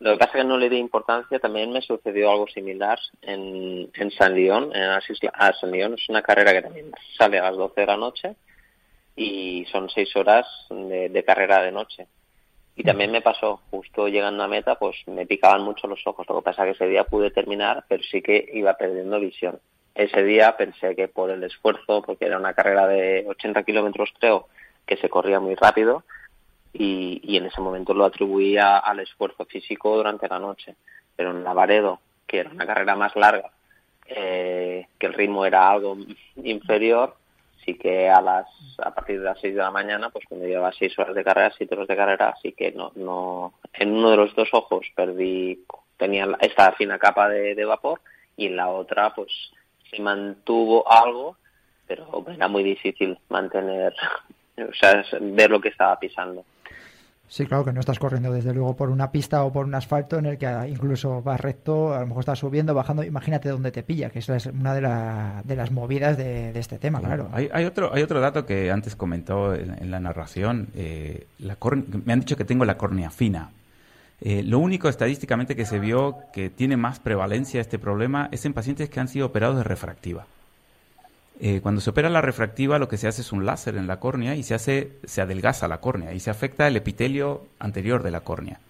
lo 0.00 0.12
que 0.12 0.18
pasa 0.18 0.32
es 0.38 0.42
que 0.42 0.48
no 0.48 0.58
le 0.58 0.68
di 0.68 0.78
importancia, 0.78 1.38
también 1.38 1.72
me 1.72 1.80
sucedió 1.82 2.30
algo 2.30 2.46
similar 2.48 2.98
en, 3.22 3.90
en 3.94 4.10
San 4.12 4.34
León, 4.34 4.70
en 4.74 4.88
las 4.88 5.08
islas, 5.08 5.32
ah, 5.36 5.52
San 5.60 5.70
León 5.70 5.94
es 5.94 6.08
una 6.08 6.22
carrera 6.22 6.52
que 6.52 6.62
también 6.62 6.90
sale 7.16 7.38
a 7.38 7.42
las 7.44 7.56
12 7.56 7.80
de 7.82 7.86
la 7.86 7.96
noche 7.96 8.34
y 9.16 9.64
son 9.70 9.88
seis 9.90 10.14
horas 10.16 10.46
de, 10.70 11.08
de 11.08 11.24
carrera 11.24 11.62
de 11.62 11.72
noche. 11.72 12.06
Y 12.76 12.82
también 12.82 13.10
me 13.12 13.20
pasó, 13.20 13.60
justo 13.70 14.08
llegando 14.08 14.42
a 14.42 14.48
meta, 14.48 14.76
pues 14.76 14.96
me 15.06 15.26
picaban 15.26 15.62
mucho 15.62 15.86
los 15.86 16.00
ojos. 16.06 16.26
Lo 16.28 16.36
que 16.36 16.42
pasa 16.44 16.62
es 16.62 16.78
que 16.78 16.84
ese 16.84 16.90
día 16.90 17.04
pude 17.04 17.30
terminar, 17.30 17.84
pero 17.88 18.02
sí 18.04 18.22
que 18.22 18.48
iba 18.54 18.72
perdiendo 18.74 19.20
visión. 19.20 19.60
Ese 19.94 20.22
día 20.22 20.56
pensé 20.56 20.94
que 20.94 21.08
por 21.08 21.30
el 21.30 21.42
esfuerzo, 21.44 22.02
porque 22.02 22.26
era 22.26 22.38
una 22.38 22.54
carrera 22.54 22.86
de 22.86 23.24
80 23.28 23.62
kilómetros 23.64 24.12
creo, 24.18 24.48
que 24.86 24.96
se 24.96 25.08
corría 25.08 25.40
muy 25.40 25.54
rápido, 25.54 26.04
y, 26.72 27.20
y 27.24 27.36
en 27.36 27.46
ese 27.46 27.60
momento 27.60 27.94
lo 27.94 28.04
atribuía 28.04 28.78
al 28.78 29.00
esfuerzo 29.00 29.44
físico 29.44 29.96
durante 29.96 30.28
la 30.28 30.38
noche. 30.38 30.76
Pero 31.16 31.30
en 31.30 31.44
Lavaredo, 31.44 32.00
que 32.26 32.38
era 32.38 32.50
una 32.50 32.66
carrera 32.66 32.94
más 32.94 33.14
larga, 33.16 33.50
eh, 34.06 34.86
que 34.98 35.06
el 35.06 35.14
ritmo 35.14 35.44
era 35.44 35.70
algo 35.70 35.96
inferior, 36.36 37.16
sí 37.64 37.74
que 37.74 38.08
a 38.08 38.20
las 38.20 38.46
a 38.78 38.94
partir 38.94 39.18
de 39.18 39.26
las 39.26 39.40
6 39.40 39.54
de 39.54 39.60
la 39.60 39.70
mañana, 39.70 40.10
pues 40.10 40.24
cuando 40.28 40.46
llevaba 40.46 40.72
6 40.72 40.98
horas 40.98 41.14
de 41.14 41.24
carrera, 41.24 41.52
7 41.56 41.74
horas 41.74 41.88
de 41.88 41.96
carrera, 41.96 42.34
sí 42.42 42.52
que 42.52 42.72
no, 42.72 42.92
no 42.94 43.54
en 43.72 43.92
uno 43.92 44.10
de 44.10 44.16
los 44.16 44.34
dos 44.34 44.48
ojos 44.52 44.86
perdí, 44.94 45.64
tenía 45.96 46.26
esta 46.40 46.72
fina 46.72 46.98
capa 46.98 47.28
de 47.28 47.64
vapor 47.64 48.00
y 48.36 48.46
en 48.46 48.56
la 48.56 48.68
otra 48.68 49.14
pues 49.14 49.30
se 49.90 50.00
mantuvo 50.00 50.90
algo, 50.90 51.36
pero 51.86 52.24
era 52.28 52.48
muy 52.48 52.62
difícil 52.62 53.18
mantener, 53.28 53.94
o 54.58 54.74
sea, 54.74 55.04
ver 55.20 55.50
lo 55.50 55.60
que 55.60 55.68
estaba 55.68 55.98
pisando. 55.98 56.44
Sí, 57.30 57.46
claro 57.46 57.64
que 57.64 57.72
no 57.72 57.78
estás 57.78 58.00
corriendo 58.00 58.32
desde 58.32 58.52
luego 58.52 58.74
por 58.74 58.90
una 58.90 59.12
pista 59.12 59.44
o 59.44 59.52
por 59.52 59.64
un 59.64 59.72
asfalto 59.76 60.18
en 60.18 60.26
el 60.26 60.36
que 60.36 60.48
incluso 60.68 61.22
vas 61.22 61.40
recto, 61.40 61.94
a 61.94 62.00
lo 62.00 62.08
mejor 62.08 62.22
estás 62.22 62.40
subiendo, 62.40 62.74
bajando, 62.74 63.04
imagínate 63.04 63.48
dónde 63.48 63.70
te 63.70 63.84
pilla, 63.84 64.10
que 64.10 64.18
esa 64.18 64.34
es 64.34 64.46
una 64.46 64.74
de, 64.74 64.80
la, 64.80 65.40
de 65.44 65.54
las 65.54 65.70
movidas 65.70 66.16
de, 66.16 66.50
este 66.58 66.80
tema, 66.80 67.00
claro. 67.00 67.28
Hay, 67.32 67.48
hay, 67.52 67.66
otro, 67.66 67.94
hay 67.94 68.02
otro 68.02 68.18
dato 68.18 68.44
que 68.44 68.72
antes 68.72 68.96
comentó 68.96 69.54
en, 69.54 69.92
la 69.92 70.00
narración, 70.00 70.70
eh, 70.74 71.28
la 71.38 71.56
me 72.04 72.12
han 72.12 72.18
dicho 72.18 72.36
que 72.36 72.44
tengo 72.44 72.64
la 72.64 72.76
córnea 72.76 73.10
fina. 73.10 73.50
Eh, 74.22 74.42
lo 74.42 74.58
único 74.58 74.88
estadísticamente 74.88 75.56
que 75.56 75.64
se 75.64 75.78
vio 75.78 76.18
que 76.32 76.50
tiene 76.50 76.76
más 76.76 76.98
prevalencia 76.98 77.60
este 77.60 77.78
problema 77.78 78.28
es 78.32 78.44
en 78.44 78.52
pacientes 78.52 78.90
que 78.90 79.00
han 79.00 79.08
sido 79.08 79.26
operados 79.26 79.56
de 79.56 79.64
refractiva. 79.64 80.26
Eh, 81.42 81.60
cuando 81.62 81.80
se 81.80 81.88
opera 81.88 82.10
la 82.10 82.20
refractiva, 82.20 82.78
lo 82.78 82.88
que 82.88 82.98
se 82.98 83.08
hace 83.08 83.22
es 83.22 83.32
un 83.32 83.46
láser 83.46 83.76
en 83.76 83.86
la 83.86 83.98
córnea 83.98 84.36
y 84.36 84.42
se 84.42 84.52
hace, 84.52 84.98
se 85.04 85.22
adelgaza 85.22 85.68
la 85.68 85.80
córnea 85.80 86.12
y 86.12 86.20
se 86.20 86.28
afecta 86.28 86.68
el 86.68 86.76
epitelio 86.76 87.46
anterior 87.58 88.02
de 88.02 88.10
la 88.10 88.20
córnea. 88.20 88.60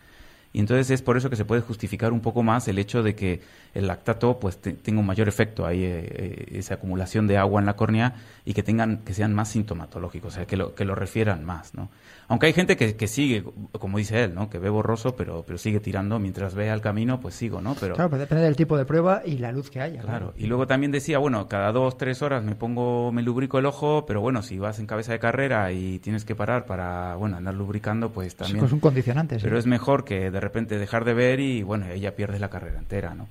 Y 0.53 0.61
entonces 0.61 0.91
es 0.91 1.03
por 1.03 1.17
eso 1.17 1.31
que 1.31 1.37
se 1.37 1.45
puede 1.45 1.63
justificar 1.63 2.13
un 2.13 2.21
poco 2.21 2.43
más 2.43 2.67
el 2.69 2.79
hecho 2.79 3.03
de 3.03 3.15
que 3.15 3.41
el 3.75 3.87
lactato 3.87 4.39
pues 4.39 4.59
tenga 4.59 5.01
un 5.01 5.07
mayor 5.07 5.29
efecto 5.29 5.67
ahí, 5.67 5.83
eh, 5.85 6.47
esa 6.53 6.75
acumulación 6.75 7.27
de 7.27 7.39
agua 7.39 7.61
en 7.61 7.67
la 7.67 7.75
córnea 7.75 8.15
y 8.45 8.55
que 8.55 8.63
tengan, 8.63 8.99
que 8.99 9.15
sean 9.15 9.33
más 9.33 9.49
sintomatológicos, 9.51 10.35
o 10.35 10.37
sea, 10.37 10.47
que 10.47 10.57
lo, 10.57 10.75
que 10.75 10.85
lo 10.85 10.95
refieran 10.95 11.45
más, 11.45 11.75
¿no? 11.75 11.89
Aunque 12.31 12.47
hay 12.47 12.53
gente 12.53 12.77
que, 12.77 12.95
que 12.95 13.09
sigue, 13.09 13.43
como 13.73 13.99
dice 13.99 14.23
él, 14.23 14.37
¿no? 14.37 14.49
Que 14.49 14.61
ve 14.61 14.71
borroso, 14.71 15.17
pero, 15.17 15.43
pero 15.45 15.59
sigue 15.59 15.81
tirando 15.81 16.21
mientras 16.21 16.55
ve 16.55 16.71
al 16.71 16.81
camino, 16.81 17.19
pues 17.21 17.35
sigo, 17.35 17.61
¿no? 17.61 17.75
Pero, 17.81 17.97
claro, 17.97 18.09
pues 18.09 18.21
depende 18.21 18.45
del 18.45 18.55
tipo 18.55 18.79
de 18.79 18.85
prueba 18.85 19.23
y 19.27 19.39
la 19.39 19.51
luz 19.51 19.69
que 19.69 19.81
haya. 19.81 20.01
Claro. 20.01 20.33
Y 20.37 20.47
luego 20.47 20.69
también 20.69 20.93
decía, 20.93 21.19
bueno, 21.19 21.49
cada 21.49 21.73
dos, 21.73 21.99
tres 21.99 22.23
horas 22.23 22.45
me 22.45 22.55
pongo, 22.55 23.11
me 23.11 23.23
lubrico 23.23 23.59
el 23.59 23.67
ojo, 23.67 24.07
pero 24.07 24.21
bueno, 24.21 24.43
si 24.43 24.61
vas 24.61 24.79
en 24.79 24.87
cabeza 24.87 25.11
de 25.11 25.19
carrera 25.19 25.73
y 25.73 25.99
tienes 25.99 26.25
que 26.25 26.37
parar 26.37 26.67
para, 26.67 27.17
bueno, 27.17 27.37
andar 27.37 27.55
lubricando, 27.55 28.11
pues 28.11 28.37
también. 28.37 28.59
es 28.59 28.63
pues 28.63 28.73
un 28.75 28.79
condicionante, 28.79 29.39
Pero 29.43 29.59
es 29.59 29.67
mejor 29.67 30.05
que 30.05 30.31
de 30.31 30.39
repente 30.39 30.79
dejar 30.79 31.05
de 31.05 31.15
ver 31.15 31.41
y, 31.41 31.65
bueno, 31.65 31.89
ella 31.89 32.15
pierdes 32.15 32.41
la 32.41 32.49
carrera 32.49 32.79
entera, 32.79 33.13
¿no? 33.13 33.27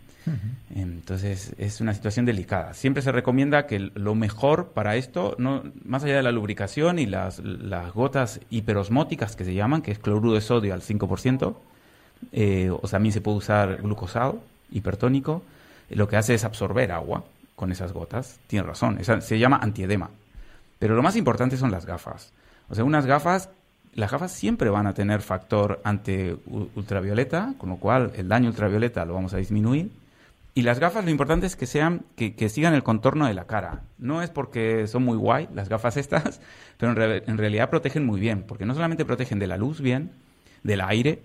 Entonces 0.76 1.54
es 1.58 1.82
una 1.82 1.94
situación 1.94 2.26
delicada. 2.26 2.74
Siempre 2.74 3.02
se 3.02 3.12
recomienda 3.12 3.66
que 3.66 3.80
lo 3.80 4.16
mejor 4.16 4.70
para 4.74 4.96
esto, 4.96 5.36
no, 5.40 5.64
más 5.84 6.04
allá 6.04 6.18
de 6.18 6.24
la 6.24 6.32
lubricación 6.32 7.00
y 7.00 7.06
las, 7.06 7.40
las 7.40 7.92
gotas 7.94 8.40
hiperosmóticas 8.90 9.36
que 9.36 9.46
se 9.46 9.54
llaman, 9.54 9.82
que 9.82 9.92
es 9.92 10.00
cloruro 10.00 10.34
de 10.34 10.42
sodio 10.42 10.74
al 10.74 10.82
5%, 10.82 11.56
eh, 12.32 12.70
o 12.70 12.88
también 12.88 13.14
se 13.14 13.22
puede 13.22 13.38
usar 13.38 13.82
glucosado 13.82 14.42
hipertónico, 14.72 15.42
lo 15.90 16.08
que 16.08 16.18
hace 16.18 16.34
es 16.34 16.44
absorber 16.44 16.92
agua 16.92 17.24
con 17.56 17.72
esas 17.72 17.94
gotas. 17.94 18.40
Tiene 18.48 18.68
razón, 18.68 19.00
se 19.04 19.40
llama 19.40 19.60
antiedema. 19.62 20.10
Pero 20.78 20.96
lo 20.96 21.02
más 21.02 21.16
importante 21.16 21.58
son 21.58 21.72
las 21.72 21.86
gafas. 21.86 22.32
O 22.70 22.76
sea, 22.76 22.84
unas 22.84 23.06
gafas 23.06 23.50
las 23.96 24.12
gafas 24.12 24.32
siempre 24.32 24.70
van 24.70 24.88
a 24.88 24.94
tener 24.94 25.22
factor 25.22 25.82
ante 25.84 26.38
ultravioleta, 26.76 27.56
con 27.58 27.70
lo 27.70 27.78
cual 27.78 28.12
el 28.16 28.28
daño 28.28 28.50
ultravioleta 28.50 29.04
lo 29.04 29.16
vamos 29.16 29.34
a 29.34 29.38
disminuir. 29.38 29.90
Y 30.54 30.64
las 30.64 30.80
gafas 30.80 31.06
lo 31.06 31.12
importante 31.12 31.46
es 31.46 31.56
que 31.56 31.68
sean, 31.68 32.06
que, 32.16 32.50
sigan 32.50 32.74
el 32.74 32.84
contorno 32.84 33.28
de 33.28 33.34
la 33.34 33.46
cara. 33.46 33.84
No 33.98 34.22
es 34.22 34.30
porque 34.30 34.88
son 34.88 35.04
muy 35.04 35.18
guay 35.18 35.48
las 35.54 35.70
gafas 35.70 35.96
estas, 35.98 36.42
pero 36.78 36.92
en, 36.92 37.38
realidad 37.38 37.70
protegen 37.70 38.06
muy 38.06 38.20
bien, 38.20 38.44
porque 38.44 38.66
no 38.66 38.74
solamente 38.74 39.06
protegen 39.06 39.40
de 39.40 39.48
la 39.48 39.58
luz 39.58 39.82
bien, 39.82 40.12
del 40.64 40.82
aire, 40.82 41.22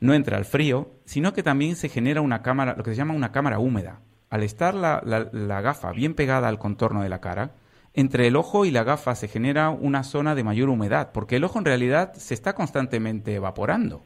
no 0.00 0.12
entra 0.12 0.36
el 0.36 0.44
frío, 0.44 0.90
sino 1.04 1.32
que 1.32 1.42
también 1.42 1.76
se 1.76 1.88
genera 1.88 2.20
una 2.20 2.42
cámara, 2.42 2.74
lo 2.76 2.82
que 2.82 2.90
se 2.90 2.96
llama 2.96 3.14
una 3.14 3.32
cámara 3.32 3.58
húmeda. 3.58 4.00
Al 4.28 4.42
estar 4.42 4.74
la, 4.74 5.00
la 5.04 5.60
gafa 5.60 5.92
bien 5.92 6.14
pegada 6.14 6.48
al 6.48 6.58
contorno 6.58 7.02
de 7.02 7.08
la 7.08 7.20
cara, 7.20 7.52
entre 7.94 8.26
el 8.26 8.34
ojo 8.34 8.64
y 8.64 8.72
la 8.72 8.82
gafa 8.82 9.14
se 9.14 9.28
genera 9.28 9.70
una 9.70 10.02
zona 10.02 10.34
de 10.34 10.42
mayor 10.42 10.68
humedad, 10.68 11.12
porque 11.12 11.36
el 11.36 11.44
ojo 11.44 11.60
en 11.60 11.64
realidad 11.64 12.12
se 12.14 12.34
está 12.34 12.54
constantemente 12.54 13.34
evaporando 13.34 14.02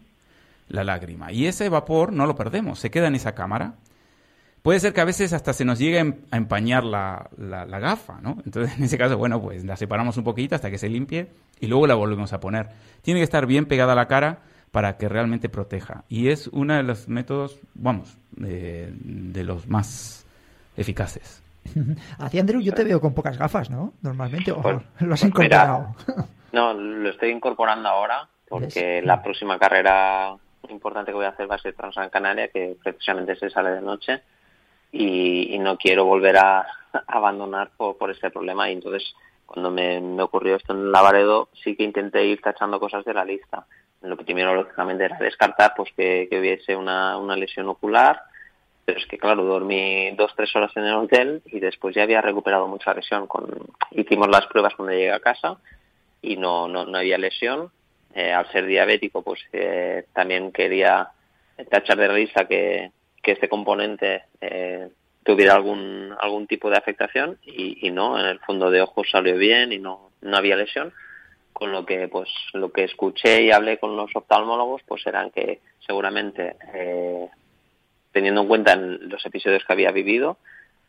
la 0.69 0.85
lágrima. 0.85 1.33
Y 1.33 1.47
ese 1.47 1.71
vapor 1.71 2.13
no 2.13 2.27
lo 2.27 2.37
perdemos, 2.37 2.79
se 2.79 2.91
queda 2.91 3.09
en 3.09 3.15
esa 3.15 3.35
cámara 3.35 3.77
puede 4.62 4.81
ser 4.81 4.93
que 4.93 5.00
a 5.00 5.05
veces 5.05 5.33
hasta 5.33 5.52
se 5.52 5.65
nos 5.65 5.78
llegue 5.78 5.99
a 6.30 6.37
empañar 6.37 6.85
la, 6.85 7.28
la, 7.37 7.78
gafa, 7.78 8.21
¿no? 8.21 8.39
Entonces, 8.45 8.76
en 8.76 8.85
ese 8.85 8.99
caso, 8.99 9.17
bueno, 9.17 9.41
pues 9.41 9.65
la 9.65 9.76
separamos 9.76 10.17
un 10.17 10.25
poquito 10.25 10.54
hasta 10.54 10.71
que 10.71 10.78
se 10.78 10.89
limpie 10.89 11.28
y 11.61 11.67
luego 11.67 11.87
la 11.87 11.95
volvemos 11.95 12.32
a 12.32 12.41
poner. 12.41 12.69
Tiene 13.02 13.21
que 13.21 13.25
estar 13.25 13.47
bien 13.47 13.67
pegada 13.67 13.93
a 13.93 13.97
la 13.97 14.06
cara 14.06 14.39
para 14.71 14.97
que 14.97 15.09
realmente 15.09 15.49
proteja. 15.49 16.04
Y 16.09 16.28
es 16.28 16.49
uno 16.49 16.75
de 16.75 16.82
los 16.82 17.09
métodos, 17.09 17.59
vamos, 17.75 18.19
de, 18.32 18.93
los 19.45 19.67
más 19.67 20.26
eficaces. 20.76 21.43
A 22.19 22.28
ti, 22.30 22.39
Andrew, 22.39 22.61
yo 22.61 22.73
te 22.73 22.85
veo 22.85 23.00
con 23.00 23.15
pocas 23.15 23.39
gafas, 23.39 23.71
¿no? 23.71 23.93
Normalmente, 24.02 24.52
¿o 24.52 24.61
pues, 24.61 24.76
lo 25.00 25.15
has 25.15 25.25
incorporado? 25.25 25.95
no, 26.52 26.73
lo 26.75 27.11
estoy 27.11 27.30
incorporando 27.30 27.89
ahora 27.89 28.28
porque 28.49 29.02
la 29.02 29.23
próxima 29.23 29.59
carrera 29.59 30.35
importante 30.71 31.11
que 31.11 31.17
voy 31.17 31.26
a 31.26 31.30
hacer 31.30 31.50
va 31.50 31.56
a 31.56 31.59
ser 31.59 31.75
Transgran 31.75 32.11
Canaria, 32.11 32.49
que 32.49 32.76
precisamente 32.82 33.37
se 33.37 33.50
sale 33.50 33.71
de 33.71 33.80
noche 33.80 34.23
y, 34.93 35.59
no 35.59 35.77
quiero 35.77 36.05
volver 36.05 36.37
a, 36.39 36.67
abandonar 37.07 37.71
por, 37.77 37.97
por, 37.97 38.11
este 38.11 38.31
problema. 38.31 38.71
Y 38.71 38.75
entonces, 38.75 39.15
cuando 39.47 39.71
me, 39.71 40.23
ocurrió 40.23 40.57
esto 40.57 40.73
en 40.73 40.91
Lavaredo, 40.93 41.49
sí 41.63 41.77
que 41.77 41.85
intenté 41.85 42.25
ir 42.25 42.41
tachando 42.41 42.81
cosas 42.81 43.05
de 43.05 43.15
la 43.15 43.25
lista. 43.25 43.67
Lo 44.03 44.17
que 44.17 44.25
primero, 44.25 44.55
lógicamente, 44.55 45.05
era 45.05 45.19
descartar 45.19 45.75
pues 45.77 45.91
que, 45.97 46.29
hubiese 46.31 46.77
una, 46.77 47.17
una 47.19 47.37
lesión 47.37 47.69
ocular, 47.69 48.21
pero 48.85 49.01
es 49.01 49.07
que, 49.07 49.19
claro, 49.19 49.45
dormí 49.45 50.13
dos, 50.13 50.33
tres 50.37 50.55
horas 50.57 50.75
en 50.77 50.85
el 50.85 50.95
hotel 50.95 51.43
y 51.47 51.61
después 51.61 51.95
ya 51.95 52.05
había 52.05 52.23
recuperado 52.23 52.69
mucha 52.69 52.95
lesión. 52.95 53.27
Con, 53.27 53.49
hicimos 53.91 54.29
las 54.29 54.47
pruebas 54.47 54.75
cuando 54.75 54.93
llegué 54.93 55.13
a 55.13 55.21
casa 55.21 55.59
y 56.23 56.37
no, 56.37 56.69
no, 56.69 56.87
no 56.87 56.99
había 56.99 57.19
lesión. 57.19 57.71
Eh, 58.15 58.33
al 58.33 58.51
ser 58.51 58.67
diabético, 58.67 59.23
pues 59.23 59.41
eh, 59.53 60.07
también 60.15 60.51
quería 60.51 61.11
tachar 61.71 61.99
de 61.99 62.09
lista 62.09 62.47
que, 62.47 62.91
que 63.28 63.32
este 63.32 63.50
componente 63.50 64.23
eh, 64.41 64.88
tuviera 65.23 65.54
algún 65.54 66.14
algún 66.19 66.47
tipo 66.47 66.71
de 66.71 66.78
afectación 66.78 67.36
y, 67.43 67.91
no 67.91 68.19
en 68.19 68.25
el 68.25 68.38
fondo 68.38 68.71
de 68.71 68.80
ojos 68.80 69.06
salió 69.10 69.36
bien 69.36 69.71
y 69.71 69.78
no 69.78 70.12
no 70.23 70.34
había 70.38 70.56
lesión 70.56 70.95
con 71.52 71.71
lo 71.71 71.84
que 71.84 72.08
pues 72.08 72.30
lo 72.54 72.73
que 72.73 72.84
escuché 72.84 73.43
y 73.43 73.50
hablé 73.50 73.76
con 73.76 73.99
los 73.99 74.10
oftalmólogos 74.17 74.80
pues 74.88 75.06
eran 75.06 75.30
que 75.30 75.60
seguramente 75.86 76.56
eh, 76.73 77.28
teniendo 78.12 78.41
en 78.41 78.49
cuenta 78.49 78.76
los 78.76 79.26
episodios 79.26 79.62
que 79.67 79.75
había 79.75 79.91
vivido 79.91 80.38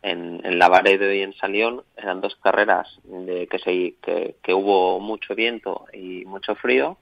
en, 0.00 0.40
en 0.42 0.58
Lavaredo 0.58 1.12
y 1.12 1.20
en 1.20 1.34
Salión 1.34 1.82
eran 1.94 2.22
dos 2.22 2.36
carreras 2.36 2.88
de 3.04 3.48
que 3.48 3.58
se 3.58 3.96
que, 4.00 4.36
que 4.42 4.54
hubo 4.54 4.98
mucho 4.98 5.34
viento 5.34 5.84
y 5.92 6.24
mucho 6.24 6.54
frío 6.54 6.96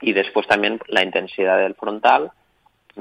y 0.00 0.14
después 0.14 0.46
también 0.46 0.80
la 0.86 1.04
intensidad 1.04 1.58
del 1.58 1.74
frontal 1.74 2.32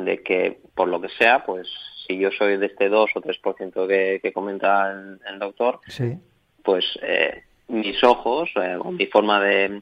de 0.06 0.22
que 0.24 0.60
por 0.76 0.88
lo 0.88 1.02
que 1.02 1.10
sea, 1.10 1.44
pues 1.46 1.68
si 2.08 2.18
yo 2.18 2.32
soy 2.32 2.58
de 2.58 2.66
este 2.68 2.90
2 2.90 3.12
o 3.16 3.22
3% 3.22 3.88
que, 3.88 4.20
que 4.22 4.34
comenta 4.34 4.92
el, 4.92 5.40
doctor, 5.40 5.80
pues 6.64 6.86
eh, 7.02 7.44
mis 7.68 8.04
ojos 8.04 8.50
eh, 8.56 8.78
o 8.80 8.92
mi 8.92 9.06
forma 9.06 9.40
de 9.42 9.82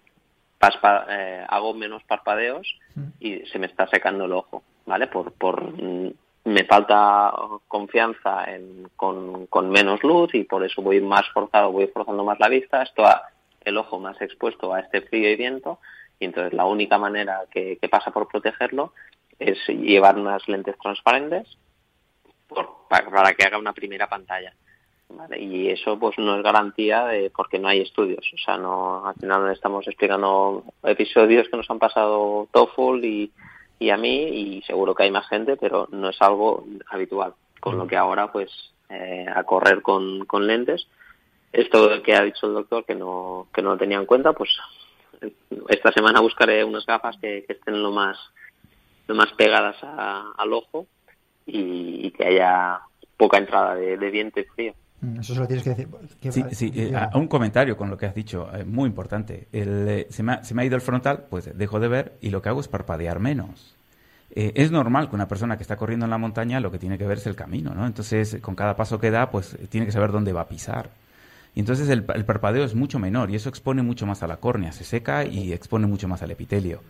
eh, 1.09 1.45
hago 1.47 1.73
menos 1.73 2.03
parpadeos 2.03 2.67
mm. 2.95 3.07
y 3.19 3.39
se 3.45 3.59
me 3.59 3.67
está 3.67 3.87
secando 3.87 4.25
el 4.25 4.33
ojo, 4.33 4.63
¿vale? 4.85 5.07
Por, 5.07 5.31
por 5.33 5.71
mm, 5.71 6.11
me 6.45 6.63
falta 6.65 7.31
confianza 7.67 8.45
en, 8.45 8.89
con, 8.95 9.47
con, 9.47 9.69
menos 9.69 10.03
luz 10.03 10.33
y 10.33 10.43
por 10.43 10.65
eso 10.65 10.81
voy 10.81 10.99
más 10.99 11.27
forzado, 11.33 11.71
voy 11.71 11.87
forzando 11.87 12.23
más 12.23 12.39
la 12.39 12.49
vista, 12.49 12.83
esto 12.83 13.03
el 13.63 13.77
ojo 13.77 13.99
más 13.99 14.19
expuesto 14.21 14.73
a 14.73 14.79
este 14.79 15.01
frío 15.01 15.29
y 15.29 15.35
viento 15.35 15.79
y 16.19 16.25
entonces 16.25 16.53
la 16.53 16.65
única 16.65 16.97
manera 16.97 17.41
que 17.51 17.77
pasa 17.89 18.11
por 18.11 18.27
protegerlo 18.27 18.93
es 19.39 19.57
llevar 19.67 20.17
unas 20.17 20.47
lentes 20.47 20.77
transparentes 20.79 21.57
para, 22.89 23.33
que 23.33 23.45
haga 23.45 23.57
una 23.57 23.73
primera 23.73 24.07
pantalla. 24.07 24.53
Y 25.37 25.69
eso 25.69 25.97
pues 25.97 26.17
no 26.17 26.35
es 26.35 26.43
garantía 26.43 27.05
de 27.05 27.29
porque 27.29 27.59
no 27.59 27.69
hay 27.69 27.81
estudios. 27.81 28.25
O 28.33 28.37
sea, 28.37 28.57
no 28.57 29.05
al 29.05 29.15
final 29.15 29.49
estamos 29.51 29.87
explicando 29.87 30.63
episodios 30.83 31.47
que 31.49 31.57
nos 31.57 31.69
han 31.69 31.79
pasado 31.79 32.47
TOEFL 32.51 33.05
y, 33.05 33.31
y 33.79 33.89
a 33.89 33.97
mí 33.97 34.23
y 34.23 34.61
seguro 34.63 34.93
que 34.93 35.03
hay 35.03 35.11
más 35.11 35.27
gente, 35.29 35.55
pero 35.55 35.87
no 35.91 36.09
es 36.09 36.21
algo 36.21 36.65
habitual. 36.89 37.33
Con 37.59 37.77
lo 37.77 37.87
que 37.87 37.95
ahora 37.95 38.31
pues 38.31 38.51
eh, 38.89 39.25
a 39.33 39.43
correr 39.43 39.81
con, 39.81 40.25
con 40.25 40.47
lentes. 40.47 40.87
Esto 41.51 42.01
que 42.03 42.15
ha 42.15 42.23
dicho 42.23 42.47
el 42.47 42.53
doctor 42.53 42.85
que 42.85 42.95
no, 42.95 43.47
que 43.53 43.61
no 43.61 43.71
lo 43.71 43.77
tenía 43.77 43.97
en 43.97 44.05
cuenta, 44.05 44.33
pues 44.33 44.49
esta 45.69 45.91
semana 45.91 46.19
buscaré 46.19 46.63
unas 46.63 46.85
gafas 46.85 47.17
que 47.17 47.45
estén 47.47 47.81
lo 47.81 47.91
más 47.91 48.17
lo 49.07 49.15
más 49.15 49.31
pegadas 49.37 49.75
al 49.81 50.53
ojo 50.53 50.87
y, 51.45 52.11
que 52.11 52.25
haya 52.25 52.79
poca 53.15 53.37
entrada 53.37 53.75
de, 53.75 53.95
viento 54.11 54.39
y 54.39 54.43
frío. 54.43 54.73
Mm, 55.01 55.19
Eso 55.19 55.33
se 55.33 55.39
lo 55.39 55.47
tienes 55.47 55.63
que 55.63 55.69
decir. 55.71 55.87
que- 56.21 56.31
Sí, 56.31 56.43
sí, 56.51 56.71
eh, 56.75 56.93
a- 56.95 57.17
un 57.17 57.27
comentario 57.27 57.77
con 57.77 57.89
lo 57.89 57.97
que 57.97 58.05
has 58.05 58.15
dicho, 58.15 58.49
eh, 58.53 58.63
muy 58.65 58.87
importante. 58.87 59.47
El, 59.51 59.87
eh, 59.87 60.07
se, 60.09 60.23
me 60.23 60.33
ha, 60.33 60.43
se 60.43 60.53
me 60.53 60.61
ha 60.61 60.65
ido 60.65 60.75
el 60.75 60.81
frontal, 60.81 61.25
pues 61.29 61.57
dejo 61.57 61.79
de 61.79 61.87
ver 61.87 62.17
y 62.21 62.29
lo 62.31 62.41
que 62.41 62.49
hago 62.49 62.59
es 62.59 62.67
parpadear 62.67 63.19
menos. 63.19 63.75
Eh, 64.31 64.51
es 64.55 64.71
normal 64.71 65.09
que 65.09 65.15
una 65.15 65.27
persona 65.27 65.55
que 65.55 65.63
está 65.63 65.77
corriendo 65.77 66.05
en 66.05 66.09
la 66.11 66.17
montaña 66.17 66.59
lo 66.59 66.71
que 66.71 66.79
tiene 66.79 66.97
que 66.97 67.07
ver 67.07 67.17
es 67.17 67.27
el 67.27 67.35
camino, 67.35 67.73
¿no? 67.73 67.85
Entonces, 67.85 68.37
con 68.41 68.55
cada 68.55 68.75
paso 68.75 68.99
que 68.99 69.09
da, 69.09 69.31
pues 69.31 69.57
tiene 69.69 69.85
que 69.85 69.91
saber 69.93 70.11
dónde 70.11 70.33
va 70.33 70.41
a 70.41 70.47
pisar. 70.47 70.89
Y 71.55 71.61
entonces 71.61 71.89
el, 71.89 72.05
el 72.13 72.25
parpadeo 72.25 72.63
es 72.65 72.75
mucho 72.75 72.99
menor 72.99 73.31
y 73.31 73.35
eso 73.35 73.49
expone 73.49 73.81
mucho 73.81 74.05
más 74.05 74.21
a 74.21 74.27
la 74.27 74.37
córnea, 74.37 74.73
se 74.73 74.83
seca 74.83 75.23
y 75.25 75.53
expone 75.53 75.87
mucho 75.87 76.07
más 76.07 76.21
al 76.21 76.31
epitelio. 76.31 76.81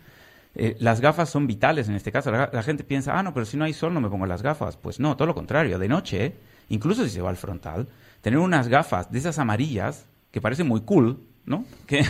Eh, 0.55 0.75
las 0.79 1.01
gafas 1.01 1.29
son 1.29 1.47
vitales 1.47 1.87
en 1.87 1.95
este 1.95 2.11
caso. 2.11 2.31
La, 2.31 2.49
la 2.51 2.63
gente 2.63 2.83
piensa, 2.83 3.17
ah, 3.17 3.23
no, 3.23 3.33
pero 3.33 3.45
si 3.45 3.57
no 3.57 3.65
hay 3.65 3.73
sol 3.73 3.93
no 3.93 4.01
me 4.01 4.09
pongo 4.09 4.25
las 4.25 4.41
gafas. 4.41 4.77
Pues 4.77 4.99
no, 4.99 5.15
todo 5.15 5.27
lo 5.27 5.35
contrario. 5.35 5.79
De 5.79 5.87
noche, 5.87 6.35
incluso 6.69 7.03
si 7.03 7.09
se 7.09 7.21
va 7.21 7.29
al 7.29 7.37
frontal, 7.37 7.87
tener 8.21 8.39
unas 8.39 8.67
gafas 8.67 9.11
de 9.11 9.19
esas 9.19 9.39
amarillas, 9.39 10.07
que 10.31 10.41
parecen 10.41 10.67
muy 10.67 10.81
cool, 10.81 11.19
¿no? 11.45 11.65
Que, 11.87 12.03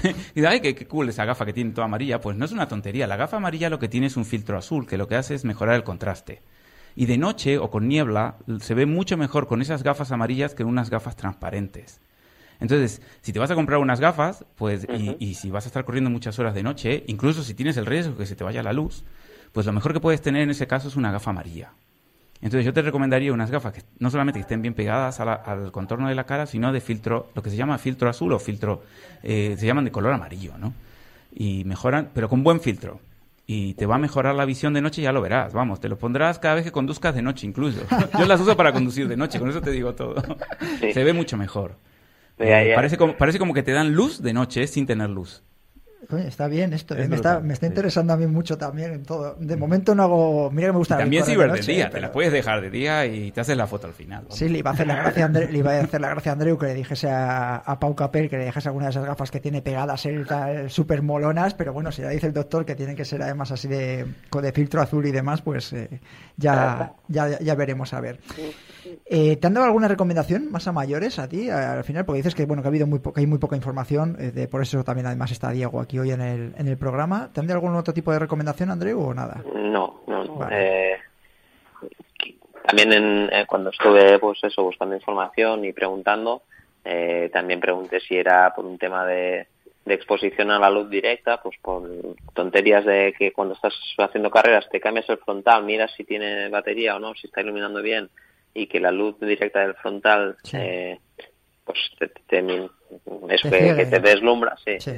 ay, 0.48 0.60
qué, 0.62 0.76
qué 0.76 0.88
cool 0.88 1.10
esa 1.10 1.26
gafa 1.26 1.46
que 1.46 1.54
tiene 1.54 1.72
toda 1.72 1.86
amarilla. 1.86 2.22
Pues 2.22 2.38
no 2.38 2.46
es 2.46 2.52
una 2.52 2.68
tontería. 2.68 3.08
La 3.08 3.18
gafa 3.18 3.38
amarilla 3.38 3.70
lo 3.70 3.80
que 3.80 3.90
tiene 3.90 4.08
es 4.08 4.18
un 4.18 4.26
filtro 4.26 4.58
azul, 4.58 4.88
que 4.88 4.98
lo 4.98 5.08
que 5.08 5.16
hace 5.16 5.36
es 5.36 5.46
mejorar 5.46 5.76
el 5.76 5.84
contraste. 5.84 6.42
Y 6.96 7.06
de 7.06 7.18
noche 7.18 7.60
o 7.60 7.70
con 7.70 7.88
niebla 7.88 8.38
se 8.60 8.74
ve 8.74 8.88
mucho 8.88 9.18
mejor 9.18 9.46
con 9.46 9.62
esas 9.62 9.84
gafas 9.84 10.12
amarillas 10.12 10.56
que 10.56 10.64
unas 10.64 10.90
gafas 10.90 11.16
transparentes. 11.16 12.02
Entonces, 12.60 13.02
si 13.22 13.32
te 13.34 13.40
vas 13.40 13.52
a 13.52 13.56
comprar 13.56 13.80
unas 13.80 14.00
gafas, 14.00 14.46
pues, 14.56 14.88
y, 14.98 15.16
y 15.20 15.34
si 15.36 15.50
vas 15.52 15.66
a 15.66 15.68
estar 15.70 15.86
corriendo 15.86 16.10
muchas 16.10 16.40
horas 16.40 16.56
de 16.56 16.64
noche, 16.64 17.04
incluso 17.08 17.44
si 17.44 17.54
tienes 17.54 17.78
el 17.78 17.86
riesgo 17.86 18.18
que 18.18 18.26
se 18.26 18.36
te 18.36 18.44
vaya 18.44 18.64
la 18.64 18.74
luz, 18.74 19.04
pues 19.52 19.66
lo 19.66 19.74
mejor 19.74 19.94
que 19.94 20.00
puedes 20.00 20.22
tener 20.22 20.42
en 20.42 20.50
ese 20.50 20.68
caso 20.68 20.88
es 20.88 20.96
una 20.96 21.12
gafa 21.12 21.30
amarilla. 21.32 21.72
Entonces 22.42 22.66
yo 22.66 22.74
te 22.74 22.82
recomendaría 22.84 23.34
unas 23.34 23.50
gafas 23.50 23.74
que 23.74 23.82
no 24.00 24.10
solamente 24.12 24.38
que 24.40 24.42
estén 24.42 24.62
bien 24.62 24.74
pegadas 24.76 25.20
a 25.20 25.26
la- 25.26 25.34
al 25.34 25.72
contorno 25.72 26.08
de 26.08 26.14
la 26.16 26.26
cara, 26.26 26.46
sino 26.46 26.72
de 26.72 26.82
filtro, 26.82 27.30
lo 27.34 27.42
que 27.42 27.50
se 27.50 27.56
llama 27.56 27.78
filtro 27.80 28.10
azul 28.10 28.32
o 28.34 28.40
filtro, 28.40 28.84
eh, 29.24 29.56
se 29.58 29.66
llaman 29.66 29.86
de 29.86 29.92
color 29.92 30.14
amarillo, 30.14 30.54
¿no? 30.58 30.74
Y 31.34 31.64
mejoran, 31.66 32.10
pero 32.14 32.30
con 32.30 32.44
buen 32.44 32.60
filtro. 32.62 33.00
Y 33.48 33.74
te 33.76 33.86
va 33.86 33.96
a 33.96 33.98
mejorar 33.98 34.36
la 34.36 34.46
visión 34.46 34.74
de 34.74 34.82
noche, 34.82 35.02
ya 35.02 35.12
lo 35.12 35.22
verás, 35.22 35.54
vamos, 35.54 35.80
te 35.80 35.90
lo 35.90 35.98
pondrás 35.98 36.38
cada 36.38 36.56
vez 36.56 36.64
que 36.66 36.72
conduzcas 36.72 37.16
de 37.16 37.22
noche 37.22 37.48
incluso. 37.48 37.80
Yo 38.20 38.26
las 38.26 38.40
uso 38.42 38.56
para 38.58 38.72
conducir 38.74 39.08
de 39.08 39.16
noche, 39.18 39.40
con 39.40 39.50
eso 39.50 39.62
te 39.62 39.72
digo 39.72 39.96
todo. 39.96 40.22
Sí. 40.82 40.94
Se 40.94 41.04
ve 41.04 41.14
mucho 41.14 41.38
mejor. 41.38 41.76
Eh. 42.40 42.74
Parece, 42.76 42.98
como, 42.98 43.18
parece 43.18 43.40
como 43.40 43.54
que 43.54 43.64
te 43.64 43.72
dan 43.72 43.94
luz 43.94 44.22
de 44.22 44.34
noche 44.34 44.68
sin 44.68 44.86
tener 44.86 45.10
luz. 45.10 45.44
Está 46.10 46.48
bien 46.48 46.74
esto, 46.74 46.96
Es 46.96 47.06
eh, 47.06 47.10
me, 47.10 47.16
está, 47.16 47.40
me 47.40 47.54
está 47.54 47.66
interesando 47.66 48.14
a 48.14 48.18
mí 48.18 48.28
mucho 48.28 48.58
también 48.58 48.94
en 48.94 49.04
todo. 49.04 49.36
De 49.40 49.58
momento 49.58 49.96
no 49.96 50.04
hago. 50.04 50.52
Mira 50.52 50.68
que 50.68 50.74
me 50.74 50.78
gusta 50.78 50.96
la 50.96 51.02
También 51.02 51.26
sirve 51.26 51.48
de 51.48 51.60
día, 51.62 51.90
te 51.90 52.00
la 52.00 52.12
puedes 52.12 52.32
dejar 52.32 52.62
de 52.62 52.70
día 52.70 53.06
y 53.06 53.32
te 53.32 53.42
haces 53.42 53.58
la 53.58 53.68
foto 53.68 53.88
al 53.88 53.94
final. 53.94 54.26
Sí, 54.30 54.48
le 54.48 54.60
iba 54.60 54.72
a 54.72 54.74
hacer 54.74 54.88
la 54.88 54.96
gracia 54.96 55.24
a 55.24 55.26
Andreu, 55.26 55.50
le 55.52 55.58
iba 55.58 55.72
a 55.74 55.82
hacer 55.82 56.00
la 56.00 56.10
gracia 56.10 56.32
a 56.32 56.34
Andreu 56.34 56.58
que 56.58 56.68
le 56.68 56.76
dijese 56.76 57.10
a, 57.10 57.58
a 57.58 57.80
Pau 57.80 57.96
Capel 57.96 58.30
que 58.30 58.38
le 58.38 58.46
dejase 58.46 58.70
alguna 58.70 58.86
de 58.86 58.92
esas 58.92 59.06
gafas 59.06 59.32
que 59.32 59.40
tiene 59.40 59.62
pegadas 59.62 60.06
él 60.06 60.26
súper 60.70 61.02
molonas, 61.02 61.54
pero 61.56 61.74
bueno, 61.74 61.92
si 61.92 62.04
ya 62.04 62.10
dice 62.10 62.28
el 62.28 62.34
doctor 62.34 62.66
que 62.66 62.76
tienen 62.76 62.96
que 62.96 63.04
ser 63.04 63.22
además 63.22 63.52
así 63.52 63.68
de, 63.68 64.06
con 64.30 64.44
de 64.44 64.52
filtro 64.52 64.82
azul 64.82 65.06
y 65.06 65.12
demás, 65.12 65.42
pues 65.42 65.74
eh, 65.74 66.00
ya, 66.38 66.94
ya, 67.08 67.40
ya 67.40 67.56
veremos 67.56 67.94
a 67.94 68.02
ver. 68.02 68.20
Eh, 69.06 69.38
¿Te 69.38 69.48
han 69.48 69.54
dado 69.54 69.66
alguna 69.66 69.88
recomendación 69.88 70.52
más 70.52 70.68
a 70.68 70.72
mayores 70.72 71.20
a 71.20 71.28
ti 71.28 71.50
al 71.50 71.84
final? 71.84 72.06
Porque 72.06 72.18
dices 72.18 72.36
que 72.36 72.46
bueno 72.46 72.62
que 72.62 72.68
ha 72.68 72.70
habido 72.70 72.88
muy 72.88 73.00
poca, 73.00 73.20
hay 73.20 73.28
muy 73.28 73.40
poca 73.40 73.56
información, 73.56 74.16
eh, 74.20 74.32
de, 74.32 74.48
por 74.48 74.62
eso 74.62 74.84
también 74.84 75.08
además 75.08 75.32
está 75.32 75.52
Diego 75.52 75.80
aquí 75.80 75.97
hoy 76.00 76.12
en 76.12 76.22
el, 76.22 76.54
en 76.58 76.68
el 76.68 76.78
programa. 76.78 77.30
¿Te 77.34 77.40
han 77.40 77.48
dado 77.48 77.60
algún 77.60 77.76
otro 77.76 77.94
tipo 77.94 78.12
de 78.12 78.20
recomendación, 78.20 78.70
Andreu, 78.72 79.00
o 79.02 79.14
nada? 79.14 79.42
No, 79.56 80.02
no, 80.08 80.24
no. 80.24 80.36
Vale. 80.36 80.92
Eh, 80.94 80.98
también 82.66 82.94
en, 82.94 83.30
eh, 83.32 83.46
cuando 83.48 83.70
estuve 83.70 84.20
pues 84.20 84.40
eso 84.44 84.64
buscando 84.64 84.96
información 84.96 85.64
y 85.66 85.74
preguntando, 85.74 86.44
eh, 86.84 87.30
también 87.32 87.60
pregunté 87.60 88.00
si 88.02 88.16
era 88.18 88.54
por 88.54 88.66
un 88.66 88.78
tema 88.78 89.06
de, 89.06 89.48
de 89.86 89.94
exposición 89.94 90.52
a 90.52 90.60
la 90.60 90.70
luz 90.70 90.90
directa, 90.90 91.42
pues 91.42 91.56
por 91.62 91.84
tonterías 92.34 92.84
de 92.86 93.14
que 93.18 93.32
cuando 93.32 93.54
estás 93.54 93.74
haciendo 93.98 94.30
carreras 94.30 94.68
te 94.70 94.80
cambias 94.82 95.10
el 95.10 95.18
frontal, 95.20 95.64
miras 95.64 95.92
si 95.96 96.04
tiene 96.04 96.50
batería 96.50 96.96
o 96.96 97.00
no, 97.00 97.14
si 97.16 97.28
está 97.28 97.42
iluminando 97.42 97.82
bien 97.82 98.10
y 98.54 98.68
que 98.68 98.80
la 98.80 98.92
luz 98.92 99.18
directa 99.20 99.60
del 99.62 99.76
frontal 99.76 100.36
Sí. 100.44 100.58
eh, 100.60 101.00
pues 101.64 101.78
te, 102.00 102.08
te- 102.08 102.22
te- 102.28 102.44
Te 102.44 103.36
eso 103.36 103.50
que, 103.50 103.76
que 103.76 103.86
te 103.86 104.00
deslumbra, 104.00 104.56
sí. 104.64 104.80
Sí. 104.80 104.94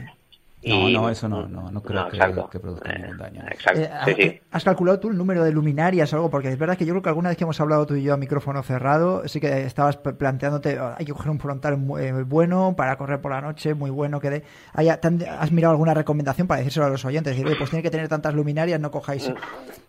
No, 0.62 0.89
Y- 0.89 0.93
no, 0.93 1.10
eso 1.10 1.30
no, 1.30 1.48
no, 1.48 1.72
no 1.72 1.82
creo 1.82 2.10
que, 2.10 2.60
produzca 2.60 2.91
Eh, 2.91 3.00
ningún 3.00 3.17
daño. 3.17 3.41
Exacto, 3.50 3.80
Eh, 3.80 3.86
sí, 3.86 4.12
¿ha- 4.12 4.15
sí. 4.15 4.41
¿Has 4.52 4.63
calculado 4.65 5.00
tú 5.00 5.08
el 5.10 5.17
número 5.17 5.41
de 5.43 5.54
luminarias 5.54 6.12
o 6.12 6.17
algo? 6.17 6.30
Porque 6.30 6.50
es 6.50 6.58
verdad 6.60 6.78
que 6.78 6.86
yo 6.86 6.91
creo 6.93 7.02
que 7.02 7.08
alguna 7.08 7.30
vez 7.30 7.38
que 7.38 7.45
hemos 7.45 7.62
hablado 7.62 7.86
tú 7.86 7.95
y 7.95 8.04
yo 8.04 8.13
a 8.13 8.17
micrófono 8.17 8.62
cerrado, 8.62 9.26
sí 9.30 9.39
que 9.39 9.65
estabas 9.65 9.95
planteándote, 9.95 10.78
"Oh, 10.78 10.93
hay 10.98 11.06
que 11.06 11.13
coger 11.13 11.32
un 11.32 11.39
frontal 11.39 11.78
muy 11.78 12.04
eh, 12.04 12.12
bueno 12.24 12.74
para 12.76 12.98
correr 12.98 13.22
por 13.22 13.32
la 13.32 13.39
noche, 13.39 13.74
muy 13.74 13.89
bueno 13.89 14.19
que 14.19 14.30
dé. 14.30 14.43
¿Has 14.74 15.52
mirado 15.54 15.72
alguna 15.72 15.93
recomendación 15.93 16.45
para 16.45 16.58
decírselo 16.58 16.88
a 16.88 16.89
los 16.89 17.06
oyentes? 17.06 17.32
Decir, 17.34 17.48
"Oye, 17.48 17.56
pues 17.56 17.69
tiene 17.69 17.84
que 17.84 17.91
tener 17.91 18.10
tantas 18.10 18.34
luminarias, 18.34 18.82
no 18.82 18.91
cojáis. 18.91 19.32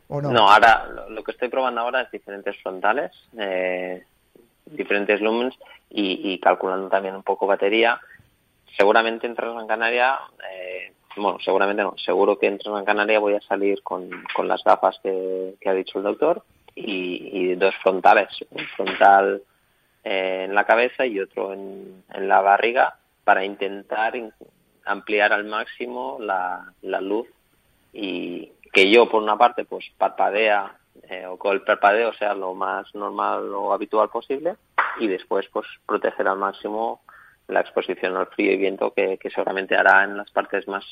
¿O 0.07 0.21
no? 0.23 0.31
No, 0.31 0.49
ahora 0.49 0.87
lo, 0.87 1.11
lo 1.11 1.25
que 1.25 1.33
estoy 1.33 1.49
probando 1.49 1.81
ahora 1.81 2.03
es 2.03 2.11
diferentes 2.13 2.57
frontales, 2.63 3.11
eh, 3.37 4.05
diferentes 4.67 5.21
lumens 5.21 5.57
y, 5.89 6.33
y 6.33 6.39
calculando 6.39 6.89
también 6.89 7.17
un 7.17 7.23
poco 7.25 7.47
batería. 7.49 7.99
Seguramente 8.77 9.27
en 9.27 9.35
Transgran 9.35 9.67
Canaria, 9.67 10.19
eh, 10.51 10.93
bueno, 11.17 11.39
seguramente 11.45 11.83
no, 11.83 11.95
seguro 11.99 12.39
que 12.39 12.47
en 12.47 12.59
Canaria 12.85 13.19
voy 13.19 13.35
a 13.35 13.41
salir 13.41 13.83
con, 13.83 14.09
con 14.35 14.49
las 14.49 14.63
gafas 14.65 14.99
que, 15.03 15.57
ha 15.67 15.73
dicho 15.73 15.99
el 15.99 16.05
doctor 16.05 16.43
y, 16.75 17.55
dos 17.57 17.75
frontales, 17.83 18.29
un 18.51 18.65
frontal 18.77 19.43
eh, 20.05 20.45
en 20.45 20.55
la 20.55 20.65
cabeza 20.65 21.05
y 21.05 21.21
otro 21.21 21.53
en, 21.53 22.05
en 22.13 22.29
la 22.29 22.41
barriga 22.41 22.97
para 23.25 23.45
intentar 23.45 24.17
in- 24.17 24.33
ampliar 24.85 25.33
al 25.33 25.45
máximo 25.45 26.19
la, 26.21 26.73
la 26.83 27.01
luz 27.01 27.29
y 27.93 28.53
que 28.73 28.91
yo 28.91 29.09
por 29.09 29.23
una 29.23 29.37
parte 29.37 29.65
pues 29.65 29.85
parpadea 29.99 30.77
eh, 31.09 31.27
o 31.27 31.37
con 31.37 31.53
el 31.53 31.63
parpadeo 31.63 32.13
sea 32.15 32.35
lo 32.35 32.55
más 32.55 32.95
normal 32.95 33.53
o 33.53 33.73
habitual 33.73 34.09
posible 34.09 34.57
y 34.99 35.09
después 35.09 35.47
pues 35.53 35.67
proteger 35.87 36.29
al 36.29 36.39
máximo 36.39 37.03
la 37.51 37.61
exposición 37.61 38.17
al 38.17 38.27
frío 38.29 38.53
y 38.53 38.57
viento 38.57 38.93
que, 38.93 39.19
seguramente 39.35 39.77
hará 39.77 40.05
en 40.05 40.17
las 40.17 40.31
partes 40.31 40.67
más 40.69 40.85